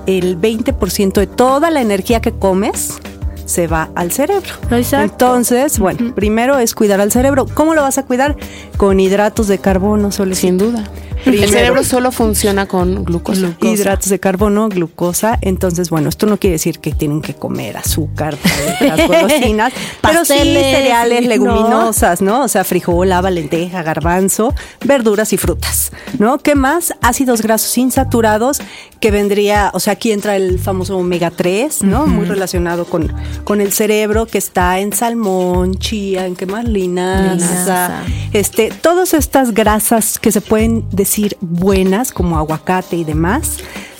el 0.06 0.38
20% 0.38 1.14
de 1.14 1.26
toda 1.26 1.70
la 1.70 1.80
energía 1.80 2.20
que 2.20 2.32
comes 2.32 2.98
se 3.46 3.66
va 3.66 3.90
al 3.94 4.12
cerebro. 4.12 4.50
Exacto. 4.70 5.24
Entonces, 5.26 5.78
bueno, 5.78 6.14
primero 6.14 6.58
es 6.58 6.74
cuidar 6.74 7.00
al 7.00 7.12
cerebro. 7.12 7.46
¿Cómo 7.52 7.74
lo 7.74 7.82
vas 7.82 7.98
a 7.98 8.04
cuidar? 8.04 8.36
Con 8.76 9.00
hidratos 9.00 9.48
de 9.48 9.58
carbono, 9.58 10.10
Solecito. 10.12 10.46
Sin 10.46 10.58
duda. 10.58 10.84
Primero. 11.24 11.44
El 11.44 11.50
cerebro 11.50 11.84
solo 11.84 12.12
funciona 12.12 12.66
con 12.66 13.02
glucosa. 13.04 13.56
hidratos 13.62 14.10
de 14.10 14.20
carbono, 14.20 14.68
glucosa. 14.68 15.38
Entonces, 15.40 15.88
bueno, 15.88 16.10
esto 16.10 16.26
no 16.26 16.36
quiere 16.36 16.52
decir 16.52 16.80
que 16.80 16.92
tienen 16.92 17.22
que 17.22 17.32
comer 17.32 17.78
azúcar, 17.78 18.36
las 18.80 19.06
golosinas, 19.08 19.72
pero 20.02 20.24
sí 20.24 20.34
cereales, 20.34 21.22
¿no? 21.22 21.28
leguminosas, 21.28 22.20
¿no? 22.20 22.44
O 22.44 22.48
sea, 22.48 22.62
frijol, 22.62 23.10
haba, 23.10 23.30
lenteja, 23.30 23.82
garbanzo, 23.82 24.54
verduras 24.84 25.32
y 25.32 25.38
frutas, 25.38 25.92
¿no? 26.18 26.38
¿Qué 26.38 26.54
más? 26.54 26.92
Ácidos 27.00 27.40
grasos 27.40 27.76
insaturados, 27.78 28.60
que 29.00 29.10
vendría, 29.10 29.70
o 29.72 29.80
sea, 29.80 29.94
aquí 29.94 30.12
entra 30.12 30.36
el 30.36 30.58
famoso 30.58 30.98
omega 30.98 31.30
3, 31.30 31.84
¿no? 31.84 32.06
Muy 32.06 32.26
relacionado 32.26 32.84
con, 32.84 33.12
con 33.44 33.62
el 33.62 33.72
cerebro, 33.72 34.26
que 34.26 34.38
está 34.38 34.78
en 34.78 34.92
salmón, 34.92 35.76
chía, 35.76 36.26
en 36.26 36.36
qué 36.36 36.44
más, 36.44 36.64
linaza, 36.64 37.34
Linaza. 37.34 38.02
este, 38.32 38.70
todas 38.70 39.14
estas 39.14 39.54
grasas 39.54 40.18
que 40.18 40.30
se 40.30 40.42
pueden 40.42 40.84
decir 40.90 41.13
buenas, 41.40 42.12
como 42.12 42.38
aguacate 42.38 42.96
y 42.96 43.04
demás. 43.04 43.58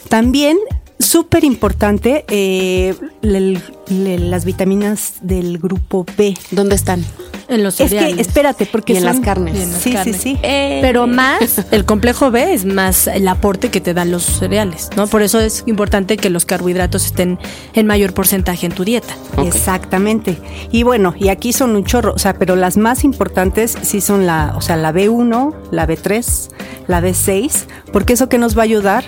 También, 0.08 0.58
súper 0.98 1.44
importante, 1.44 2.24
eh, 2.28 2.94
las 3.22 4.44
vitaminas 4.44 5.14
del 5.22 5.58
grupo 5.58 6.06
B. 6.16 6.34
¿Dónde 6.50 6.74
están? 6.74 7.04
En 7.48 7.62
los 7.62 7.78
Es 7.80 7.90
cereales. 7.90 8.14
que, 8.16 8.20
espérate, 8.22 8.66
porque 8.66 8.92
Y 8.94 8.96
en 8.96 9.02
son- 9.02 9.12
las 9.16 9.20
carnes. 9.20 9.54
Y 9.56 9.62
en 9.62 9.72
las 9.72 9.82
Sí, 9.82 9.92
carnes. 9.92 10.16
sí, 10.16 10.22
sí. 10.34 10.38
Pero 10.42 11.06
más, 11.06 11.60
el 11.70 11.84
complejo 11.84 12.30
B 12.30 12.54
es 12.54 12.64
más 12.64 13.06
el 13.06 13.28
aporte 13.28 13.70
que 13.70 13.80
te 13.80 13.92
dan 13.94 14.10
los 14.10 14.22
cereales, 14.24 14.88
¿no? 14.96 15.06
Por 15.06 15.22
eso 15.22 15.40
es 15.40 15.62
importante 15.66 16.16
que 16.16 16.30
los 16.30 16.44
carbohidratos 16.46 17.04
estén 17.06 17.38
en 17.74 17.86
mayor 17.86 18.14
porcentaje 18.14 18.66
en 18.66 18.72
tu 18.72 18.84
dieta. 18.84 19.14
Exactamente. 19.44 20.38
Y 20.70 20.82
bueno, 20.82 21.14
y 21.18 21.28
aquí 21.28 21.52
son 21.52 21.74
un 21.76 21.84
chorro, 21.84 22.12
o 22.14 22.18
sea, 22.18 22.34
pero 22.34 22.56
las 22.56 22.76
más 22.76 23.04
importantes 23.04 23.76
sí 23.82 24.00
son 24.00 24.26
la, 24.26 24.54
o 24.56 24.60
sea, 24.60 24.76
la 24.76 24.92
B1, 24.92 25.54
la 25.70 25.86
B3, 25.86 26.50
la 26.86 27.00
B6, 27.00 27.64
porque 27.92 28.12
eso 28.14 28.28
que 28.28 28.38
nos 28.38 28.56
va 28.56 28.62
a 28.62 28.64
ayudar, 28.64 29.04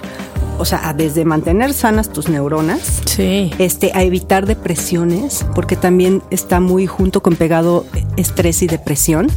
o 0.58 0.64
sea, 0.64 0.88
a 0.88 0.94
desde 0.94 1.24
mantener 1.24 1.72
sanas 1.72 2.12
tus 2.12 2.28
neuronas, 2.28 3.02
Sí. 3.06 3.50
este, 3.58 3.92
a 3.94 4.02
evitar 4.02 4.46
depresiones, 4.46 5.44
porque 5.54 5.76
también 5.76 6.22
está 6.30 6.60
muy 6.60 6.86
junto 6.86 7.22
con 7.22 7.36
pegado 7.36 7.86
estrés 8.16 8.62
y 8.62 8.66
depresión, 8.66 9.28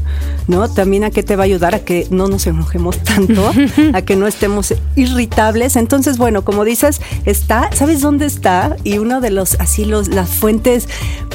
¿no? 0.47 0.69
También 0.69 1.03
a 1.03 1.11
qué 1.11 1.23
te 1.23 1.35
va 1.35 1.43
a 1.43 1.45
ayudar 1.45 1.75
a 1.75 1.79
que 1.79 2.07
no 2.09 2.27
nos 2.27 2.47
enojemos 2.47 2.97
tanto, 2.99 3.51
a 3.93 4.01
que 4.01 4.15
no 4.15 4.27
estemos 4.27 4.73
irritables. 4.95 5.75
Entonces, 5.75 6.17
bueno, 6.17 6.43
como 6.43 6.63
dices, 6.65 7.01
está, 7.25 7.69
¿sabes 7.73 8.01
dónde 8.01 8.25
está? 8.25 8.75
Y 8.83 8.97
uno 8.97 9.21
de 9.21 9.31
los, 9.31 9.55
así, 9.59 9.85
los, 9.85 10.07
las 10.09 10.29
fuentes 10.29 10.87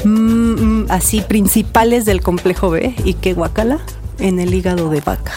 mm, 0.03 0.09
mm, 0.09 0.85
así 0.89 1.21
principales 1.21 2.05
del 2.05 2.21
complejo 2.21 2.69
B, 2.69 2.95
y 3.03 3.13
qué 3.15 3.33
guacala, 3.33 3.79
en 4.19 4.39
el 4.39 4.53
hígado 4.53 4.89
de 4.89 5.01
vaca. 5.01 5.33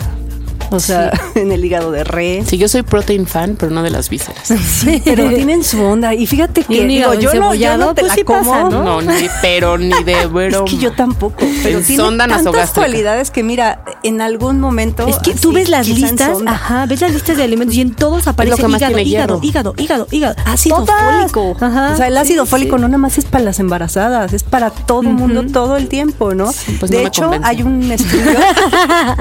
O 0.71 0.81
sea, 0.81 1.11
en 1.35 1.53
el 1.53 1.65
hígado 1.65 1.91
de 1.91 2.05
res. 2.05 2.49
Sí, 2.49 2.59
yo 2.59 2.69
soy 2.69 2.83
protein 2.83 3.27
fan, 3.27 3.57
pero 3.59 3.71
no 3.73 3.83
de 3.83 3.91
las 3.91 4.09
vísceras. 4.09 4.49
Sí, 4.79 5.03
pero 5.05 5.29
tienen 5.35 5.65
su 5.65 5.83
onda. 5.83 6.15
Y 6.15 6.27
fíjate 6.27 6.63
que 6.63 6.75
Y 6.75 6.87
digo, 6.87 7.15
hígado 7.15 7.15
yo, 7.15 7.35
no, 7.35 7.55
yo 7.55 7.77
no 7.79 7.95
te 7.95 8.03
pues 8.03 8.09
la 8.09 8.15
sí 8.15 8.23
como. 8.25 8.51
pasa, 8.51 8.69
¿no? 8.69 8.83
No, 8.83 9.03
ni, 9.03 9.29
pero 9.43 9.79
ni 9.79 10.03
de 10.05 10.27
broma. 10.27 10.65
Es 10.67 10.71
que 10.71 10.79
yo 10.79 10.93
tampoco. 10.93 11.37
Pero 11.63 11.79
En 11.79 11.85
tiene 11.85 12.03
sonda 12.03 12.29
tantas 12.29 12.71
cualidades 12.71 13.31
que 13.31 13.43
mira, 13.43 13.83
en 14.03 14.21
algún 14.21 14.61
momento. 14.61 15.07
Es 15.07 15.19
que 15.19 15.33
así, 15.33 15.41
tú 15.41 15.53
ves 15.53 15.69
las 15.69 15.89
listas, 15.89 16.39
ajá, 16.47 16.87
ves 16.87 17.01
las 17.01 17.13
listas 17.13 17.37
de 17.37 17.45
alimentos 17.45 17.75
y 17.77 17.81
en 17.81 17.95
todos 17.95 18.29
aparece 18.29 18.57
que 18.61 18.69
más 18.69 18.81
hígado, 18.81 18.99
hígado, 19.01 19.41
hígado, 19.43 19.75
hígado, 19.77 20.07
hígado, 20.11 20.35
Ácido 20.45 20.85
Todas. 20.85 21.33
fólico. 21.33 21.57
Ajá, 21.65 21.93
o 21.93 21.97
sea, 21.97 22.07
el 22.09 22.17
ácido 22.17 22.45
sí, 22.45 22.51
fólico 22.51 22.77
sí. 22.77 22.83
no 22.83 22.89
nada 22.89 22.99
más 22.99 23.19
es 23.19 23.25
para 23.25 23.45
las 23.45 23.59
embarazadas, 23.59 24.33
es 24.33 24.43
para 24.43 24.71
todo 24.71 25.03
el 25.03 25.09
mundo 25.09 25.45
todo 25.53 25.77
el 25.77 25.89
tiempo, 25.89 26.35
¿no? 26.35 26.51
pues 26.79 26.91
de 26.91 27.03
no 27.03 27.09
hecho, 27.09 27.31
hay 27.43 27.63
un 27.63 27.91
estudio. 27.91 28.39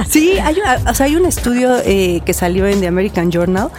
sí, 0.09 0.33
hay, 0.39 0.57
o 0.87 0.93
sea, 0.93 1.05
hay 1.05 1.15
un 1.15 1.25
estudio 1.25 1.36
eh, 1.45 2.21
que 2.25 2.33
salió 2.33 2.67
en 2.67 2.79
The 2.79 2.87
American 2.87 3.31
Journal 3.31 3.69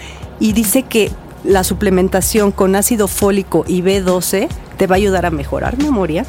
y 0.41 0.53
dice 0.53 0.83
que 0.83 1.11
la 1.45 1.65
suplementación 1.65 2.53
con 2.53 2.77
ácido 2.77 3.09
fólico 3.09 3.65
y 3.67 3.83
B12 3.83 4.49
te 4.77 4.87
va 4.87 4.97
a 4.97 4.99
ayudar 4.99 5.27
a 5.27 5.31
mejorar 5.31 5.79
memoria 5.79 6.25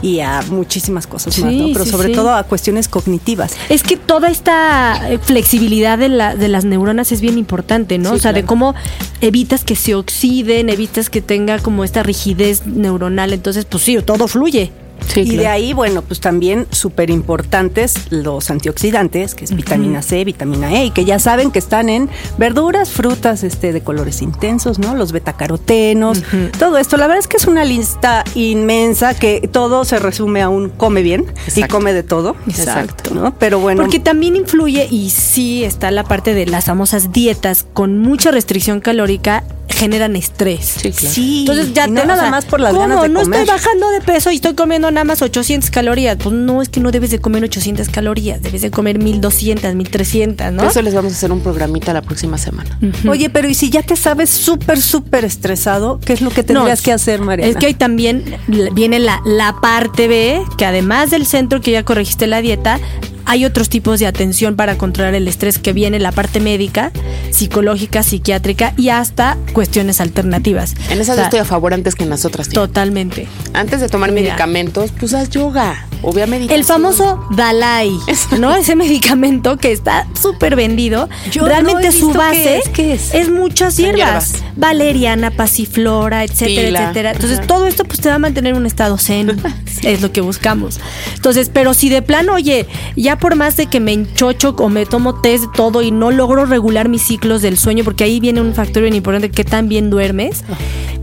y 0.00 0.20
a 0.20 0.42
muchísimas 0.48 1.06
cosas 1.06 1.36
más, 1.38 1.50
Sí, 1.50 1.58
¿no? 1.60 1.68
Pero 1.72 1.84
sí, 1.84 1.90
sobre 1.90 2.08
sí. 2.08 2.14
todo 2.14 2.32
a 2.32 2.44
cuestiones 2.44 2.88
cognitivas. 2.88 3.56
Es 3.68 3.82
que 3.82 3.96
toda 3.96 4.28
esta 4.30 5.10
eh, 5.10 5.18
flexibilidad 5.18 5.98
de, 5.98 6.08
la, 6.08 6.36
de 6.36 6.48
las 6.48 6.64
neuronas 6.64 7.10
es 7.10 7.20
bien 7.20 7.36
importante, 7.36 7.98
¿no? 7.98 8.12
O 8.12 8.18
sea, 8.18 8.32
de 8.32 8.44
cómo 8.44 8.74
evitas 9.20 9.64
que 9.64 9.74
se 9.74 9.94
oxiden, 9.94 10.68
evitas 10.68 11.10
que 11.10 11.20
tenga 11.20 11.58
como 11.58 11.84
esta 11.84 12.02
rigidez 12.02 12.66
neuronal. 12.66 13.32
Entonces, 13.32 13.64
pues 13.64 13.82
sí, 13.82 13.98
todo 14.04 14.28
fluye. 14.28 14.70
Sí, 15.12 15.20
y 15.20 15.36
de 15.36 15.46
ahí, 15.46 15.72
bueno, 15.72 16.02
pues 16.02 16.20
también 16.20 16.66
súper 16.70 17.10
importantes 17.10 18.10
los 18.10 18.50
antioxidantes, 18.50 19.34
que 19.34 19.44
es 19.44 19.54
vitamina 19.54 20.02
C, 20.02 20.24
vitamina 20.24 20.72
E, 20.72 20.86
y 20.86 20.90
que 20.90 21.04
ya 21.04 21.18
saben 21.18 21.50
que 21.50 21.58
están 21.58 21.88
en 21.88 22.08
verduras, 22.36 22.90
frutas 22.90 23.42
este, 23.42 23.72
de 23.72 23.80
colores 23.80 24.22
intensos, 24.22 24.78
¿no? 24.78 24.94
Los 24.94 25.12
betacarotenos, 25.12 26.22
todo 26.58 26.78
esto. 26.78 26.96
La 26.96 27.06
verdad 27.06 27.20
es 27.20 27.28
que 27.28 27.36
es 27.38 27.46
una 27.46 27.64
lista 27.64 28.24
inmensa 28.34 29.14
que 29.14 29.48
todo 29.50 29.84
se 29.84 29.98
resume 29.98 30.42
a 30.42 30.48
un 30.48 30.68
come 30.68 31.02
bien 31.02 31.26
y 31.54 31.62
come 31.64 31.92
de 31.92 32.02
todo. 32.02 32.36
Exacto. 32.46 33.14
¿no? 33.14 33.34
Pero 33.38 33.58
bueno. 33.58 33.82
Porque 33.82 34.00
también 34.00 34.36
influye, 34.36 34.86
y 34.90 35.10
sí 35.10 35.64
está 35.64 35.90
la 35.90 36.04
parte 36.04 36.34
de 36.34 36.46
las 36.46 36.66
famosas 36.66 37.12
dietas 37.12 37.66
con 37.72 37.98
mucha 37.98 38.30
restricción 38.30 38.80
calórica, 38.80 39.44
generan 39.78 40.16
estrés. 40.16 40.74
Sí, 40.82 40.90
claro. 40.90 41.14
Sí, 41.14 41.40
Entonces 41.40 41.72
ya 41.72 41.86
y 41.86 41.90
no 41.90 42.00
te- 42.02 42.06
nada 42.08 42.20
o 42.20 42.22
sea, 42.24 42.30
más 42.30 42.44
por 42.46 42.60
las 42.60 42.72
¿cómo? 42.72 42.80
ganas 42.88 43.02
de 43.02 43.08
no 43.08 43.20
comer. 43.22 43.40
estoy 43.40 43.54
bajando 43.56 43.90
de 43.90 44.00
peso 44.00 44.30
y 44.30 44.34
estoy 44.36 44.54
comiendo 44.54 44.90
nada 44.90 45.04
más 45.04 45.22
800 45.22 45.70
calorías. 45.70 46.16
Pues 46.22 46.34
no, 46.34 46.60
es 46.62 46.68
que 46.68 46.80
no 46.80 46.90
debes 46.90 47.10
de 47.10 47.20
comer 47.20 47.44
800 47.44 47.88
calorías, 47.88 48.42
debes 48.42 48.62
de 48.62 48.70
comer 48.70 48.98
1200, 48.98 49.74
1300, 49.74 50.52
¿no? 50.52 50.62
Por 50.62 50.70
eso 50.70 50.82
les 50.82 50.94
vamos 50.94 51.12
a 51.12 51.16
hacer 51.16 51.30
un 51.32 51.40
programita 51.40 51.92
la 51.92 52.02
próxima 52.02 52.38
semana. 52.38 52.78
Oye, 53.08 53.30
pero 53.30 53.48
¿y 53.48 53.54
si 53.54 53.70
ya 53.70 53.82
te 53.82 53.96
sabes 53.96 54.30
súper, 54.30 54.80
súper 54.80 55.24
estresado? 55.24 56.00
¿Qué 56.04 56.12
es 56.12 56.20
lo 56.22 56.30
que 56.30 56.42
tendrías 56.42 56.80
No, 56.80 56.84
que 56.84 56.92
hacer, 56.92 57.20
Mariana? 57.20 57.50
Es 57.50 57.56
que 57.56 57.66
ahí 57.66 57.74
también 57.74 58.24
viene 58.72 58.98
la, 58.98 59.20
la 59.24 59.56
parte 59.60 60.08
B, 60.08 60.42
que 60.56 60.66
además 60.66 61.10
del 61.10 61.26
centro 61.26 61.60
que 61.60 61.70
ya 61.70 61.84
corregiste 61.84 62.26
la 62.26 62.40
dieta, 62.40 62.80
hay 63.28 63.44
otros 63.44 63.68
tipos 63.68 64.00
de 64.00 64.06
atención 64.06 64.56
para 64.56 64.78
controlar 64.78 65.14
el 65.14 65.28
estrés 65.28 65.58
que 65.58 65.74
viene 65.74 65.98
la 65.98 66.12
parte 66.12 66.40
médica, 66.40 66.92
psicológica, 67.30 68.02
psiquiátrica 68.02 68.72
y 68.78 68.88
hasta 68.88 69.36
cuestiones 69.52 70.00
alternativas. 70.00 70.74
En 70.88 70.98
esas 70.98 71.16
O 71.16 71.20
yo 71.20 71.24
estoy 71.24 71.40
a 71.40 71.44
favor 71.44 71.74
antes 71.74 71.94
que 71.94 72.04
en 72.04 72.10
las 72.10 72.24
otras. 72.24 72.48
Totalmente. 72.48 73.28
Antes 73.52 73.82
de 73.82 73.90
tomar 73.90 74.12
Mira. 74.12 74.30
medicamentos, 74.30 74.92
pues 74.98 75.12
haz 75.12 75.28
yoga. 75.28 75.87
Obviamente. 76.02 76.54
El 76.54 76.64
famoso 76.64 77.26
Dalai, 77.30 77.90
¿no? 78.38 78.54
Ese 78.54 78.76
medicamento 78.76 79.56
que 79.56 79.72
está 79.72 80.06
súper 80.20 80.56
vendido. 80.56 81.08
Yo 81.30 81.44
Realmente 81.46 81.86
no 81.86 81.92
su 81.92 82.12
base 82.12 82.42
qué 82.42 82.58
es, 82.58 82.68
¿qué 82.68 82.92
es? 82.94 83.14
es 83.14 83.30
muchas 83.30 83.76
hierbas. 83.76 84.32
hierbas. 84.32 84.44
Valeriana, 84.56 85.30
pasiflora, 85.30 86.24
etcétera, 86.24 86.82
etcétera. 86.82 87.10
Entonces, 87.12 87.38
Ajá. 87.38 87.46
todo 87.46 87.66
esto 87.66 87.84
pues 87.84 88.00
te 88.00 88.08
va 88.08 88.16
a 88.16 88.18
mantener 88.18 88.52
en 88.52 88.58
un 88.58 88.66
estado 88.66 88.98
zen. 88.98 89.40
Es 89.82 90.02
lo 90.02 90.10
que 90.10 90.20
buscamos. 90.20 90.80
Entonces, 91.14 91.50
pero 91.52 91.72
si 91.72 91.88
de 91.88 92.02
plano, 92.02 92.34
oye, 92.34 92.66
ya 92.96 93.16
por 93.16 93.36
más 93.36 93.56
de 93.56 93.66
que 93.66 93.78
me 93.78 93.92
enchocho 93.92 94.56
o 94.58 94.68
me 94.68 94.86
tomo 94.86 95.20
test 95.20 95.44
de 95.44 95.50
todo 95.54 95.82
y 95.82 95.92
no 95.92 96.10
logro 96.10 96.46
regular 96.46 96.88
mis 96.88 97.02
ciclos 97.02 97.42
del 97.42 97.56
sueño, 97.56 97.84
porque 97.84 98.02
ahí 98.02 98.18
viene 98.18 98.40
un 98.40 98.54
factor 98.54 98.82
bien 98.82 98.94
importante, 98.94 99.30
que 99.30 99.44
tan 99.44 99.68
bien 99.68 99.88
duermes, 99.88 100.42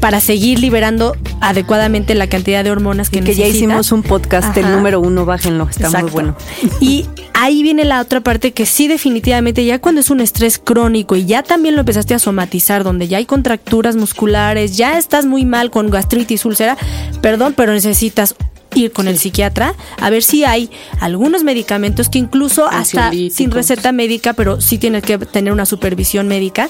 para 0.05 0.19
seguir 0.19 0.59
liberando 0.59 1.17
adecuadamente 1.41 2.13
la 2.13 2.27
cantidad 2.27 2.63
de 2.63 2.69
hormonas 2.69 3.09
que 3.09 3.21
Que 3.21 3.33
ya 3.33 3.47
hicimos 3.47 3.91
un 3.91 4.03
podcast, 4.03 4.55
el 4.55 4.69
número 4.69 4.99
uno, 4.99 5.25
bájenlo, 5.25 5.67
está 5.67 5.89
muy 5.99 6.11
bueno. 6.11 6.37
Y 6.79 7.07
ahí 7.33 7.63
viene 7.63 7.85
la 7.85 8.01
otra 8.01 8.21
parte 8.21 8.51
que 8.51 8.67
sí 8.67 8.87
definitivamente 8.87 9.65
ya 9.65 9.81
cuando 9.81 10.01
es 10.01 10.11
un 10.11 10.21
estrés 10.21 10.59
crónico 10.59 11.15
y 11.15 11.25
ya 11.25 11.41
también 11.41 11.73
lo 11.73 11.79
empezaste 11.81 12.13
a 12.13 12.19
somatizar, 12.19 12.83
donde 12.83 13.07
ya 13.07 13.17
hay 13.17 13.25
contracturas 13.25 13.95
musculares, 13.95 14.77
ya 14.77 14.99
estás 14.99 15.25
muy 15.25 15.43
mal 15.43 15.71
con 15.71 15.89
gastritis, 15.89 16.45
úlcera, 16.45 16.77
perdón, 17.23 17.55
pero 17.57 17.73
necesitas 17.73 18.35
ir 18.75 18.91
con 18.91 19.07
el 19.07 19.17
psiquiatra 19.17 19.73
a 19.99 20.09
ver 20.09 20.21
si 20.21 20.43
hay 20.43 20.69
algunos 20.99 21.43
medicamentos 21.43 22.09
que 22.09 22.19
incluso 22.19 22.67
hasta 22.67 23.11
sin 23.11 23.51
receta 23.51 23.91
médica, 23.91 24.33
pero 24.33 24.61
sí 24.61 24.77
tienes 24.77 25.03
que 25.03 25.17
tener 25.17 25.51
una 25.51 25.65
supervisión 25.65 26.27
médica 26.27 26.69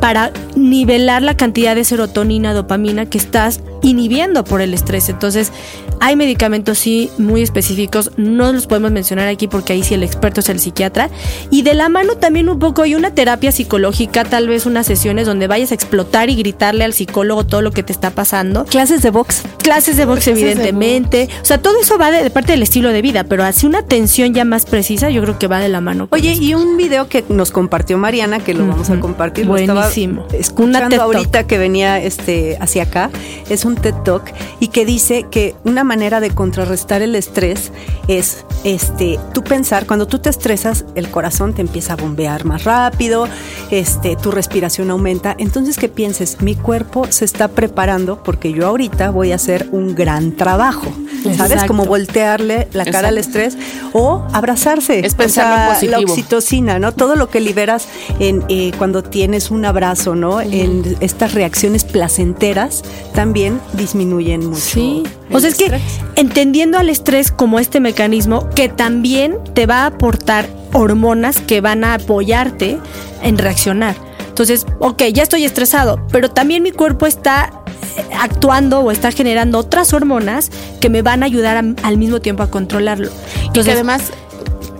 para 0.00 0.32
nivelar 0.54 1.22
la 1.22 1.36
cantidad 1.36 1.74
de 1.74 1.84
serotonina, 1.84 2.52
dopamina 2.52 3.06
que 3.06 3.18
estás 3.18 3.60
inhibiendo 3.82 4.44
por 4.44 4.60
el 4.60 4.74
estrés. 4.74 5.08
Entonces, 5.08 5.52
hay 6.00 6.16
medicamentos 6.16 6.78
sí 6.78 7.10
muy 7.18 7.42
específicos, 7.42 8.10
no 8.16 8.52
los 8.52 8.66
podemos 8.66 8.90
mencionar 8.90 9.28
aquí 9.28 9.48
porque 9.48 9.72
ahí 9.72 9.82
sí 9.82 9.94
el 9.94 10.02
experto 10.02 10.40
es 10.40 10.48
el 10.48 10.60
psiquiatra. 10.60 11.10
Y 11.50 11.62
de 11.62 11.74
la 11.74 11.88
mano 11.88 12.16
también 12.16 12.48
un 12.48 12.58
poco 12.58 12.82
hay 12.82 12.94
una 12.94 13.12
terapia 13.12 13.52
psicológica, 13.52 14.24
tal 14.24 14.48
vez 14.48 14.66
unas 14.66 14.86
sesiones 14.86 15.26
donde 15.26 15.46
vayas 15.46 15.72
a 15.72 15.74
explotar 15.74 16.30
y 16.30 16.36
gritarle 16.36 16.84
al 16.84 16.92
psicólogo 16.92 17.44
todo 17.44 17.62
lo 17.62 17.72
que 17.72 17.82
te 17.82 17.92
está 17.92 18.10
pasando. 18.10 18.64
Clases 18.64 19.02
de 19.02 19.10
box. 19.10 19.42
Clases 19.62 19.96
de 19.96 20.04
box, 20.04 20.24
Clases 20.24 20.42
de 20.42 20.50
evidentemente. 20.50 21.28
O 21.42 21.44
sea, 21.44 21.58
todo 21.58 21.80
eso 21.80 21.98
va 21.98 22.10
de, 22.10 22.22
de 22.22 22.30
parte 22.30 22.52
del 22.52 22.62
estilo 22.62 22.90
de 22.90 23.02
vida, 23.02 23.24
pero 23.24 23.44
así 23.44 23.66
una 23.66 23.78
atención 23.78 24.34
ya 24.34 24.44
más 24.44 24.66
precisa, 24.66 25.10
yo 25.10 25.22
creo 25.22 25.38
que 25.38 25.46
va 25.46 25.58
de 25.58 25.68
la 25.68 25.80
mano. 25.80 26.08
Oye, 26.10 26.32
eso. 26.32 26.42
y 26.42 26.54
un 26.54 26.76
video 26.76 27.08
que 27.08 27.24
nos 27.28 27.50
compartió 27.50 27.98
Mariana, 27.98 28.40
que 28.40 28.54
lo 28.54 28.66
vamos 28.66 28.90
a 28.90 28.98
compartir, 29.00 29.46
lo 29.46 29.52
Buenísimo. 29.52 30.26
Una 30.26 30.36
escuchando 30.38 30.88
TED 30.88 30.96
Talk. 30.96 31.00
ahorita 31.02 31.46
que 31.46 31.58
venía 31.58 31.98
este 32.02 32.56
hacia 32.60 32.84
acá, 32.84 33.10
es 33.48 33.64
un 33.64 33.76
TED 33.76 33.94
Talk 34.04 34.32
y 34.60 34.68
que 34.68 34.84
dice 34.84 35.26
que 35.30 35.54
una 35.64 35.83
manera 35.84 36.20
de 36.20 36.30
contrarrestar 36.30 37.02
el 37.02 37.14
estrés 37.14 37.70
es 38.08 38.44
este 38.64 39.18
tú 39.32 39.42
pensar 39.42 39.86
cuando 39.86 40.06
tú 40.06 40.18
te 40.18 40.30
estresas, 40.30 40.84
el 40.94 41.10
corazón 41.10 41.54
te 41.54 41.60
empieza 41.60 41.92
a 41.92 41.96
bombear 41.96 42.44
más 42.44 42.64
rápido, 42.64 43.28
este 43.70 44.16
tu 44.16 44.30
respiración 44.30 44.90
aumenta, 44.90 45.34
entonces 45.38 45.76
que 45.76 45.88
pienses, 45.88 46.40
mi 46.40 46.54
cuerpo 46.54 47.06
se 47.10 47.24
está 47.24 47.48
preparando 47.48 48.22
porque 48.22 48.52
yo 48.52 48.66
ahorita 48.66 49.10
voy 49.10 49.32
a 49.32 49.36
hacer 49.36 49.68
un 49.72 49.94
gran 49.94 50.32
trabajo. 50.32 50.92
¿Sabes? 51.36 51.64
Como 51.64 51.86
voltearle 51.86 52.68
la 52.72 52.84
cara 52.84 53.08
al 53.08 53.16
estrés 53.16 53.56
o 53.92 54.26
abrazarse. 54.32 55.04
Es 55.04 55.14
O 55.14 55.16
pensarlo 55.16 55.56
sea, 55.56 55.68
positivo. 55.68 55.92
La 55.92 55.98
oxitocina, 56.00 56.78
¿no? 56.78 56.92
Todo 56.92 57.16
lo 57.16 57.30
que 57.30 57.40
liberas 57.40 57.88
en 58.18 58.44
eh, 58.48 58.72
cuando 58.76 59.02
tienes 59.02 59.50
un 59.50 59.64
abrazo, 59.64 60.14
¿no? 60.14 60.40
En 60.40 60.96
estas 61.00 61.32
reacciones 61.32 61.84
placenteras 61.84 62.82
también 63.14 63.60
disminuyen 63.72 64.46
mucho. 64.46 64.60
Sí. 64.60 65.02
O 65.32 65.40
sea, 65.40 65.48
es 65.48 65.56
que 65.56 65.73
estrés. 65.76 66.00
entendiendo 66.16 66.78
al 66.78 66.88
estrés 66.88 67.30
como 67.30 67.58
este 67.58 67.80
mecanismo 67.80 68.48
que 68.50 68.68
también 68.68 69.36
te 69.54 69.66
va 69.66 69.82
a 69.82 69.86
aportar 69.86 70.48
hormonas 70.72 71.40
que 71.40 71.60
van 71.60 71.84
a 71.84 71.94
apoyarte 71.94 72.78
en 73.22 73.38
reaccionar. 73.38 73.94
Entonces, 74.28 74.66
ok, 74.80 75.02
ya 75.12 75.22
estoy 75.22 75.44
estresado, 75.44 76.04
pero 76.10 76.28
también 76.30 76.62
mi 76.64 76.72
cuerpo 76.72 77.06
está 77.06 77.52
eh, 77.96 78.02
actuando 78.18 78.80
o 78.80 78.90
está 78.90 79.12
generando 79.12 79.58
otras 79.58 79.92
hormonas 79.92 80.50
que 80.80 80.88
me 80.90 81.02
van 81.02 81.22
a 81.22 81.26
ayudar 81.26 81.56
a- 81.56 81.86
al 81.86 81.96
mismo 81.98 82.20
tiempo 82.20 82.42
a 82.42 82.50
controlarlo. 82.50 83.06
Y 83.08 83.40
que 83.40 83.46
Entonces, 83.46 83.74
además 83.74 84.10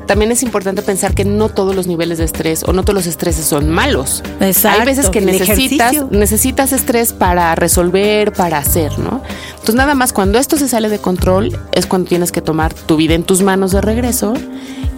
también 0.07 0.31
es 0.33 0.43
importante 0.43 0.83
pensar 0.83 1.15
que 1.15 1.25
no 1.25 1.49
todos 1.49 1.75
los 1.75 1.87
niveles 1.87 2.19
de 2.19 2.25
estrés 2.25 2.63
o 2.65 2.73
no 2.73 2.83
todos 2.83 2.95
los 2.95 3.07
estreses 3.07 3.45
son 3.47 3.71
malos. 3.71 4.23
Exacto. 4.41 4.81
Hay 4.81 4.87
veces 4.87 5.09
que 5.11 5.21
necesitas, 5.21 6.11
necesitas 6.11 6.73
estrés 6.73 7.13
para 7.13 7.55
resolver, 7.55 8.33
para 8.33 8.59
hacer, 8.59 8.99
¿no? 8.99 9.23
Entonces 9.53 9.75
nada 9.77 9.95
más 9.95 10.13
cuando 10.13 10.39
esto 10.39 10.57
se 10.57 10.69
sale 10.69 10.89
de 10.89 10.99
control 10.99 11.59
es 11.73 11.87
cuando 11.87 12.09
tienes 12.09 12.33
que 12.33 12.41
tomar 12.43 12.75
tu 12.75 12.97
vida 12.97 13.15
en 13.15 13.23
tus 13.25 13.43
manos 13.43 13.73
de 13.73 13.81
regreso 13.81 14.35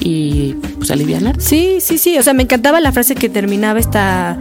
y 0.01 0.55
pues 0.79 0.91
alivianar. 0.91 1.41
Sí, 1.41 1.79
sí, 1.81 1.99
sí. 1.99 2.19
O 2.19 2.23
sea, 2.23 2.35
me 2.35 2.43
encantaba 2.43 2.81
la 2.81 2.93
frase 2.93 3.15
que 3.15 3.29
terminaba 3.29 3.79
esta- 3.81 4.39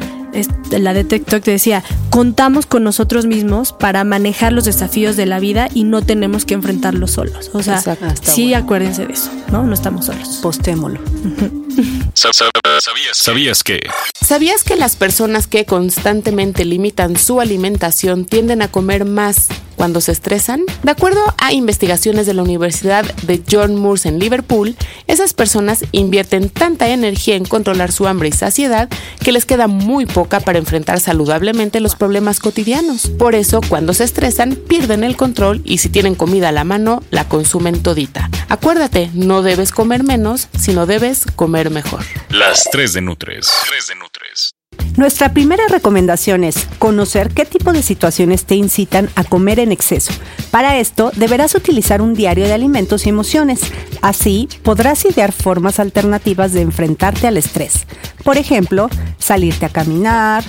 la 0.72 0.94
de 0.94 1.04
TikTok 1.04 1.42
que 1.44 1.52
decía, 1.52 1.84
contamos 2.10 2.66
con 2.66 2.84
nosotros 2.84 3.26
mismos 3.26 3.74
para 3.74 4.04
manejar 4.04 4.54
los 4.54 4.66
desafíos 4.66 5.16
de 5.16 5.26
la 5.26 5.40
vida 5.40 5.68
y 5.74 5.84
no 5.84 6.02
tenemos 6.02 6.46
que 6.46 6.54
enfrentarlos 6.54 7.12
solos. 7.12 7.50
O 7.54 7.64
sea, 7.64 7.76
Exacto. 7.78 8.06
Ah, 8.10 8.14
sí, 8.22 8.44
bueno. 8.50 8.58
acuérdense 8.64 9.06
de 9.06 9.14
eso, 9.14 9.30
¿no? 9.52 9.64
No 9.64 9.74
estamos 9.74 10.06
solos. 10.06 10.40
Postémoslo. 10.42 11.00
Sa- 12.14 12.32
sa- 12.34 12.46
¿Sabías, 12.80 13.18
¿Sabías 13.18 13.64
que? 13.64 13.80
¿Sabías 14.22 14.64
que 14.64 14.76
las 14.76 14.96
personas 14.96 15.48
que 15.48 15.66
constantemente 15.66 16.66
limitan 16.66 17.16
su 17.18 17.40
alimentación 17.42 18.26
tienden 18.26 18.62
a 18.62 18.68
comer 18.70 19.06
más 19.06 19.48
cuando 19.76 20.02
se 20.02 20.12
estresan? 20.12 20.64
De 20.84 20.92
acuerdo 20.92 21.22
a 21.38 21.54
investigaciones 21.54 22.26
de 22.26 22.34
la 22.34 22.44
Universidad 22.44 23.06
de 23.24 23.42
John 23.50 23.76
Moores 23.76 24.06
en 24.06 24.20
Liverpool, 24.20 24.76
esas 25.08 25.34
personas 25.34 25.86
invierten 25.92 26.50
tanta 26.50 26.90
energía 26.90 27.36
en 27.36 27.46
controlar 27.46 27.92
su 27.92 28.08
hambre 28.08 28.30
y 28.30 28.32
saciedad 28.32 28.90
que 29.24 29.32
les 29.32 29.46
queda 29.46 29.68
muy 29.68 30.06
poca 30.06 30.40
para 30.40 30.60
enfrentar 30.60 31.00
saludablemente 31.00 31.80
los 31.80 31.96
problemas 31.96 32.40
cotidianos. 32.40 33.08
Por 33.08 33.36
eso, 33.36 33.62
cuando 33.68 33.94
se 33.94 34.04
estresan, 34.04 34.56
pierden 34.56 35.04
el 35.04 35.16
control 35.16 35.62
y 35.66 35.80
si 35.80 35.90
tienen 35.90 36.16
comida 36.16 36.50
a 36.50 36.52
la 36.52 36.64
mano, 36.64 37.04
la 37.12 37.28
consumen 37.28 37.82
todita. 37.82 38.30
Acuérdate, 38.50 39.10
no 39.14 39.42
debes 39.42 39.72
comer 39.72 40.04
menos, 40.04 40.48
sino 40.58 40.86
debes 40.86 41.26
comer 41.36 41.70
mejor. 41.70 42.04
Las 42.30 42.64
3 42.72 42.94
de 42.94 43.02
Nutres. 43.02 43.52
3 43.68 43.88
de 43.88 43.96
Nutres. 43.96 44.56
Nuestra 44.98 45.34
primera 45.34 45.68
recomendación 45.68 46.46
es 46.46 46.68
conocer 46.80 47.30
qué 47.30 47.44
tipo 47.44 47.74
de 47.74 47.84
situaciones 47.84 48.46
te 48.46 48.56
incitan 48.56 49.10
a 49.16 49.26
comer 49.26 49.60
en 49.60 49.74
exceso. 49.74 50.14
Para 50.52 50.78
esto, 50.78 51.12
deberás 51.18 51.54
utilizar 51.54 52.02
un 52.02 52.14
diario 52.14 52.46
de 52.46 52.54
alimentos 52.54 53.06
y 53.06 53.10
emociones. 53.10 53.60
Así, 54.02 54.48
podrás 54.64 55.04
idear 55.04 55.34
formas 55.34 55.82
alternativas 55.82 56.54
de 56.54 56.62
enfrentarte 56.62 57.28
al 57.28 57.36
estrés. 57.36 57.86
Por 58.24 58.38
ejemplo, 58.38 58.90
salirte 59.18 59.66
a 59.66 59.70
caminar, 59.70 60.46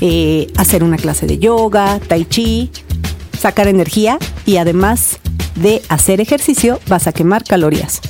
eh, 0.00 0.48
hacer 0.56 0.82
una 0.82 0.96
clase 0.96 1.26
de 1.26 1.38
yoga, 1.38 2.00
tai 2.00 2.24
chi, 2.24 2.72
sacar 3.38 3.68
energía 3.68 4.18
y 4.44 4.56
además 4.56 5.18
de 5.54 5.82
hacer 5.88 6.20
ejercicio 6.20 6.80
vas 6.88 7.06
a 7.06 7.12
quemar 7.12 7.44
calorías. 7.44 8.00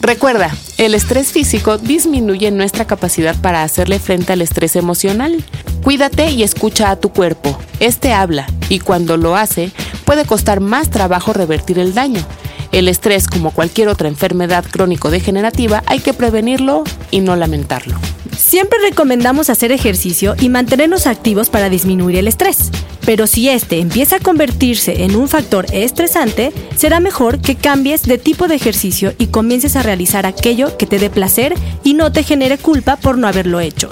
Recuerda, 0.00 0.50
el 0.78 0.94
estrés 0.94 1.32
físico 1.32 1.78
disminuye 1.78 2.50
nuestra 2.50 2.86
capacidad 2.86 3.36
para 3.40 3.62
hacerle 3.62 3.98
frente 3.98 4.32
al 4.32 4.42
estrés 4.42 4.76
emocional. 4.76 5.44
Cuídate 5.82 6.30
y 6.30 6.42
escucha 6.42 6.90
a 6.90 6.96
tu 6.96 7.10
cuerpo. 7.10 7.58
Este 7.80 8.12
habla 8.12 8.46
y 8.68 8.78
cuando 8.78 9.16
lo 9.16 9.36
hace 9.36 9.70
puede 10.04 10.24
costar 10.24 10.60
más 10.60 10.90
trabajo 10.90 11.32
revertir 11.32 11.78
el 11.78 11.94
daño. 11.94 12.24
El 12.72 12.88
estrés, 12.88 13.28
como 13.28 13.52
cualquier 13.52 13.88
otra 13.88 14.08
enfermedad 14.08 14.64
crónico-degenerativa, 14.68 15.84
hay 15.86 16.00
que 16.00 16.12
prevenirlo 16.12 16.82
y 17.10 17.20
no 17.20 17.36
lamentarlo. 17.36 17.96
Siempre 18.36 18.78
recomendamos 18.82 19.50
hacer 19.50 19.72
ejercicio 19.72 20.34
y 20.40 20.48
mantenernos 20.48 21.06
activos 21.06 21.50
para 21.50 21.68
disminuir 21.68 22.16
el 22.16 22.28
estrés. 22.28 22.70
Pero 23.04 23.26
si 23.26 23.48
este 23.48 23.80
empieza 23.80 24.16
a 24.16 24.20
convertirse 24.20 25.04
en 25.04 25.14
un 25.14 25.28
factor 25.28 25.66
estresante, 25.72 26.52
será 26.76 27.00
mejor 27.00 27.40
que 27.40 27.54
cambies 27.54 28.02
de 28.02 28.18
tipo 28.18 28.48
de 28.48 28.54
ejercicio 28.54 29.12
y 29.18 29.26
comiences 29.26 29.76
a 29.76 29.82
realizar 29.82 30.26
aquello 30.26 30.76
que 30.76 30.86
te 30.86 30.98
dé 30.98 31.10
placer 31.10 31.54
y 31.82 31.94
no 31.94 32.12
te 32.12 32.22
genere 32.22 32.58
culpa 32.58 32.96
por 32.96 33.18
no 33.18 33.28
haberlo 33.28 33.60
hecho. 33.60 33.88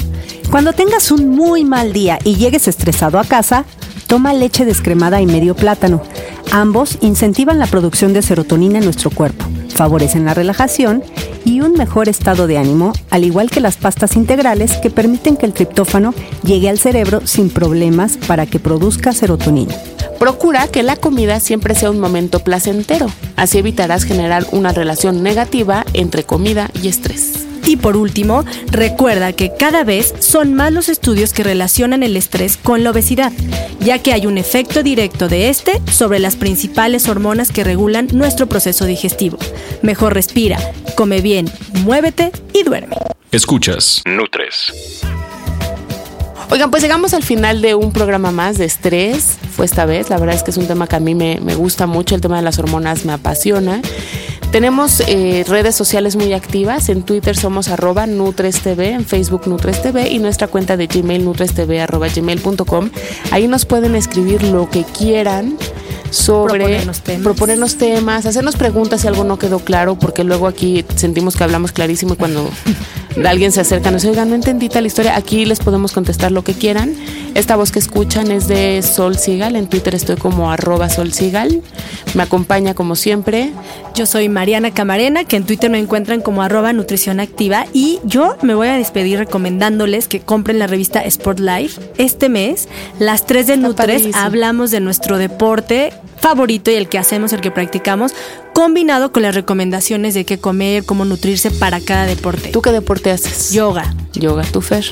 Cuando 0.51 0.73
tengas 0.73 1.11
un 1.11 1.29
muy 1.29 1.65
mal 1.65 1.93
día 1.93 2.19
y 2.25 2.37
llegues 2.37 2.69
estresado 2.69 3.19
a 3.19 3.25
casa, 3.25 3.65
toma 4.07 4.35
leche 4.35 4.65
descremada 4.65 5.21
y 5.21 5.27
medio 5.27 5.55
plátano. 5.55 6.03
Ambos 6.51 6.99
incentivan 7.01 7.59
la 7.59 7.67
producción 7.67 8.13
de 8.13 8.23
serotonina 8.23 8.79
en 8.79 8.85
nuestro 8.85 9.11
cuerpo, 9.11 9.45
favorecen 9.75 10.25
la 10.25 10.35
relajación 10.35 11.03
y 11.45 11.61
un 11.61 11.73
mejor 11.73 12.09
estado 12.09 12.47
de 12.47 12.59
ánimo, 12.59 12.93
al 13.11 13.25
igual 13.25 13.51
que 13.51 13.61
las 13.61 13.77
pastas 13.77 14.17
integrales 14.17 14.77
que 14.79 14.91
permiten 14.91 15.37
que 15.37 15.47
el 15.47 15.53
triptófano 15.53 16.15
llegue 16.45 16.69
al 16.69 16.79
cerebro 16.79 17.27
sin 17.27 17.51
problemas 17.51 18.17
para 18.17 18.47
que 18.47 18.59
produzca 18.59 19.13
serotonina. 19.13 19.75
Procura 20.19 20.69
que 20.69 20.83
la 20.83 20.97
comida 20.97 21.41
siempre 21.41 21.75
sea 21.75 21.91
un 21.91 22.01
momento 22.01 22.41
placentero, 22.41 23.07
así 23.37 23.59
evitarás 23.59 24.05
generar 24.05 24.47
una 24.53 24.73
relación 24.73 25.23
negativa 25.23 25.85
entre 25.95 26.25
comida 26.25 26.71
y 26.81 26.89
estrés. 26.89 27.52
Y 27.65 27.77
por 27.77 27.97
último, 27.97 28.45
recuerda 28.71 29.33
que 29.33 29.53
cada 29.57 29.85
vez 29.85 30.15
son 30.19 30.55
más 30.55 30.73
los 30.73 30.89
estudios 30.89 31.33
que 31.33 31.45
relacionan 31.45 32.03
el 32.03 32.17
estrés 32.17 32.57
con 32.57 32.83
la 32.83 32.91
obesidad, 32.91 33.33
ya 33.81 33.99
que 33.99 34.13
hay 34.13 34.27
un 34.27 34.39
efecto 34.39 34.83
directo 34.83 35.29
de 35.29 35.49
este 35.49 35.81
sobre 35.91 36.19
las 36.19 36.37
principales 36.37 37.09
hormonas 37.09 37.53
que 37.53 37.65
regulan 37.65 38.09
nuestro 38.13 38.47
proceso 38.49 38.85
digestivo. 38.85 39.39
Mejor 39.83 40.15
respira, 40.15 40.59
come 40.97 41.21
bien, 41.21 41.51
muévete 41.85 42.33
y 42.53 42.63
duerme. 42.65 42.97
Escuchas. 43.31 44.03
Nutres. 44.05 45.03
Oigan, 46.51 46.71
pues 46.71 46.83
llegamos 46.83 47.15
al 47.15 47.23
final 47.23 47.63
de 47.63 47.75
un 47.75 47.93
programa 47.93 48.31
más 48.31 48.59
de 48.59 48.67
estrés. 48.67 49.39
Fue 49.57 49.65
esta 49.65 49.87
vez. 49.87 50.11
La 50.11 50.19
verdad 50.19 50.35
es 50.35 50.43
que 50.43 50.51
es 50.51 50.59
un 50.59 50.67
tema 50.67 50.87
que 50.87 50.97
a 50.97 51.01
mí 51.01 51.15
me, 51.15 51.41
me 51.41 51.55
gusta 51.55 51.87
mucho. 51.87 52.15
El 52.15 52.21
tema 52.21 52.37
de 52.37 52.43
las 52.43 52.59
hormonas 52.59 53.07
me 53.07 53.15
apasiona. 53.15 53.81
Tenemos 54.53 55.03
eh, 55.07 55.45
redes 55.49 55.75
sociales 55.75 56.15
muy 56.15 56.35
activas. 56.35 56.91
En 56.91 57.05
Twitter 57.05 57.35
somos 57.35 57.69
arroba 57.69 58.07
NutresTV, 58.07 58.81
en 58.81 59.07
Facebook 59.07 59.47
NutresTV 59.47 60.09
y 60.11 60.19
nuestra 60.19 60.47
cuenta 60.47 60.77
de 60.77 60.89
Gmail 60.89 61.25
NutresTV 61.25 61.81
arroba 61.81 62.09
gmail.com. 62.15 62.91
Ahí 63.31 63.49
nos 63.49 63.65
pueden 63.65 63.97
escribir 63.97 64.43
lo 64.43 64.69
que 64.69 64.85
quieran 64.85 65.57
sobre 66.11 66.65
Proponernos 66.65 67.01
temas. 67.01 67.23
proponernos 67.23 67.77
temas, 67.79 68.27
hacernos 68.27 68.57
preguntas 68.57 69.01
si 69.01 69.09
algo 69.09 69.25
no 69.25 69.39
quedó 69.39 69.59
claro, 69.59 69.99
porque 69.99 70.23
luego 70.23 70.47
aquí 70.47 70.85
sentimos 70.97 71.35
que 71.35 71.45
hablamos 71.45 71.73
clarísimo 71.73 72.13
y 72.13 72.17
cuando 72.19 72.51
alguien 73.27 73.53
se 73.53 73.61
acerca 73.61 73.91
nos 73.91 74.03
dice, 74.03 74.11
oigan, 74.11 74.29
no 74.31 74.35
entendí 74.35 74.69
tal 74.69 74.87
historia, 74.87 75.17
aquí 75.17 75.45
les 75.45 75.61
podemos 75.61 75.93
contestar 75.93 76.33
lo 76.33 76.43
que 76.43 76.55
quieran. 76.55 76.95
Esta 77.35 77.57
voz 77.57 77.73
que 77.73 77.79
escuchan 77.79 78.31
es 78.31 78.49
de 78.49 78.83
Sol 78.83 79.17
Sigal, 79.17 79.57
en 79.57 79.67
Twitter 79.67 79.95
estoy 79.95 80.17
como 80.17 80.51
arroba 80.51 80.89
Sol 80.89 81.13
Sigal, 81.13 81.63
me 82.15 82.23
acompaña 82.23 82.75
como 82.75 82.97
siempre. 82.97 83.53
Yo 83.95 84.07
soy 84.07 84.29
Mariana 84.29 84.73
Camarena, 84.73 85.25
que 85.25 85.37
en 85.37 85.45
Twitter 85.45 85.71
me 85.71 85.79
encuentran 85.79 86.21
como 86.21 86.43
arroba 86.43 86.73
nutrición 86.73 87.21
activa 87.21 87.67
y 87.73 88.01
yo 88.05 88.37
me 88.43 88.55
voy 88.55 88.69
a 88.69 88.77
despedir 88.77 89.19
recomendándoles 89.19 90.09
que 90.09 90.21
compren 90.21 90.59
la 90.59 90.67
revista 90.67 91.01
Sport 91.01 91.41
Life. 91.41 91.81
Este 91.99 92.29
mes, 92.29 92.69
las 92.99 93.27
3 93.27 93.47
de 93.47 93.57
Nutres, 93.57 94.03
padrísimo. 94.03 94.25
hablamos 94.25 94.71
de 94.71 94.81
nuestro 94.81 95.19
deporte 95.19 95.93
favorito 96.23 96.71
y 96.71 96.75
el 96.75 96.89
que 96.89 96.99
hacemos, 96.99 97.33
el 97.33 97.41
que 97.41 97.51
practicamos, 97.51 98.15
combinado 98.53 99.13
con 99.13 99.23
las 99.23 99.35
recomendaciones 99.35 100.15
de 100.15 100.25
qué 100.25 100.39
comer, 100.39 100.85
cómo 100.85 101.05
nutrirse 101.05 101.51
para 101.51 101.81
cada 101.81 102.07
deporte. 102.07 102.51
¿Tú 102.51 102.63
qué 102.63 102.73
deporte 102.73 103.11
haces? 103.11 103.53
Yoga. 103.53 103.95
Yoga, 104.15 104.43
tú 104.45 104.61
Fer. 104.61 104.85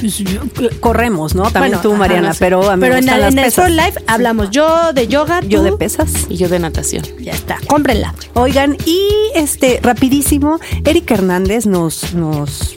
Pues 0.00 0.18
yo- 0.18 0.40
corremos, 0.80 1.34
¿no? 1.34 1.42
También 1.44 1.72
Bueno, 1.72 1.80
tú, 1.82 1.90
ajá, 1.90 1.98
Mariana, 1.98 2.28
no 2.28 2.34
sé. 2.34 2.38
pero 2.40 2.70
a 2.70 2.76
mí 2.76 2.80
Pero 2.80 2.94
me 2.94 2.98
en, 3.00 3.04
gustan 3.04 3.20
las 3.20 3.32
en 3.32 3.38
el. 3.38 3.44
Sport 3.46 3.70
Life 3.70 3.92
hablamos 4.06 4.50
yo 4.50 4.92
de 4.92 5.08
yoga, 5.08 5.40
Yo 5.40 5.58
tú- 5.58 5.64
de 5.64 5.72
pesas. 5.72 6.10
Y 6.28 6.36
yo 6.36 6.48
de 6.48 6.58
natación. 6.58 7.04
Ya 7.20 7.32
está, 7.32 7.58
cómprenla. 7.66 8.14
Oigan, 8.34 8.76
y 8.86 9.00
este, 9.34 9.80
rapidísimo, 9.82 10.58
Eric 10.84 11.10
Hernández 11.10 11.66
nos, 11.66 12.14
nos, 12.14 12.74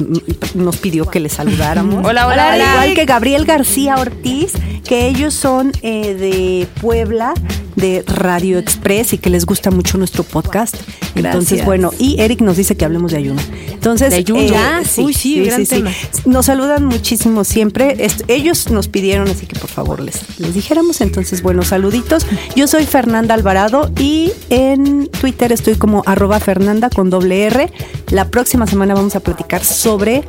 nos 0.56 0.78
pidió 0.78 1.06
que 1.06 1.20
le 1.20 1.30
saludáramos. 1.30 2.06
Hola, 2.06 2.28
hola, 2.28 2.54
Al 2.54 2.62
hola. 2.62 2.72
igual 2.74 2.94
que 2.96 3.06
Gabriel 3.06 3.46
García 3.46 3.96
Ortiz, 3.98 4.54
que 4.86 5.08
ellos 5.08 5.34
son 5.34 5.72
eh, 5.82 6.14
de 6.16 6.68
Puebla, 6.82 7.34
de 7.76 8.04
Radio 8.06 8.58
Express 8.60 9.14
y 9.14 9.18
que 9.18 9.30
les 9.30 9.46
gusta 9.46 9.72
mucho 9.72 9.98
nuestro 9.98 10.24
podcast. 10.24 10.76
Entonces, 11.16 11.24
Gracias. 11.60 11.66
bueno, 11.66 11.92
y 12.00 12.20
Eric 12.20 12.42
nos 12.42 12.58
dice 12.58 12.76
que 12.76 12.84
hablemos 12.86 13.12
de 13.12 13.18
ayuno. 13.20 13.42
Entonces, 13.72 14.10
¿De 14.12 14.18
ayuno? 14.18 14.42
Ya, 14.44 14.82
uy, 14.98 15.14
sí, 15.14 15.44
gran 15.44 15.66
tema. 15.66 15.92
Nos 16.26 16.46
saludan 16.48 16.86
muchísimo 16.86 17.11
siempre. 17.18 17.96
Est- 18.04 18.22
ellos 18.28 18.70
nos 18.72 18.88
pidieron, 18.88 19.28
así 19.30 19.46
que 19.46 19.60
por 19.60 19.70
favor 19.70 20.00
les, 20.00 20.40
les 20.40 20.54
dijéramos. 20.54 21.02
Entonces, 21.02 21.42
bueno, 21.42 21.64
saluditos. 21.64 22.26
Yo 22.56 22.68
soy 22.68 22.86
Fernanda 22.86 23.34
Alvarado 23.34 23.92
y 24.00 24.32
en 24.50 25.08
Twitter 25.08 25.52
estoy 25.52 25.76
como 25.76 26.04
arroba 26.06 26.40
Fernanda 26.40 26.90
con 26.90 27.10
doble 27.10 27.44
R. 27.46 27.72
La 28.10 28.30
próxima 28.30 28.68
semana 28.68 28.94
vamos 28.94 29.16
a 29.16 29.20
platicar 29.20 29.64
sobre 29.64 30.24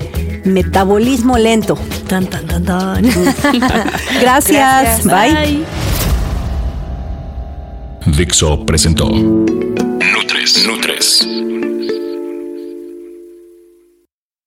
metabolismo 0.45 1.39
lento. 1.39 1.77
Tan, 2.09 2.27
tan, 2.27 2.47
tan, 2.47 2.65
tan. 2.65 3.05
Gracias. 4.21 5.05
Bye. 5.05 5.65
Dixo 8.17 8.65
presentó 8.67 9.09
Nutres. 9.09 10.67
Nutres. 10.67 11.27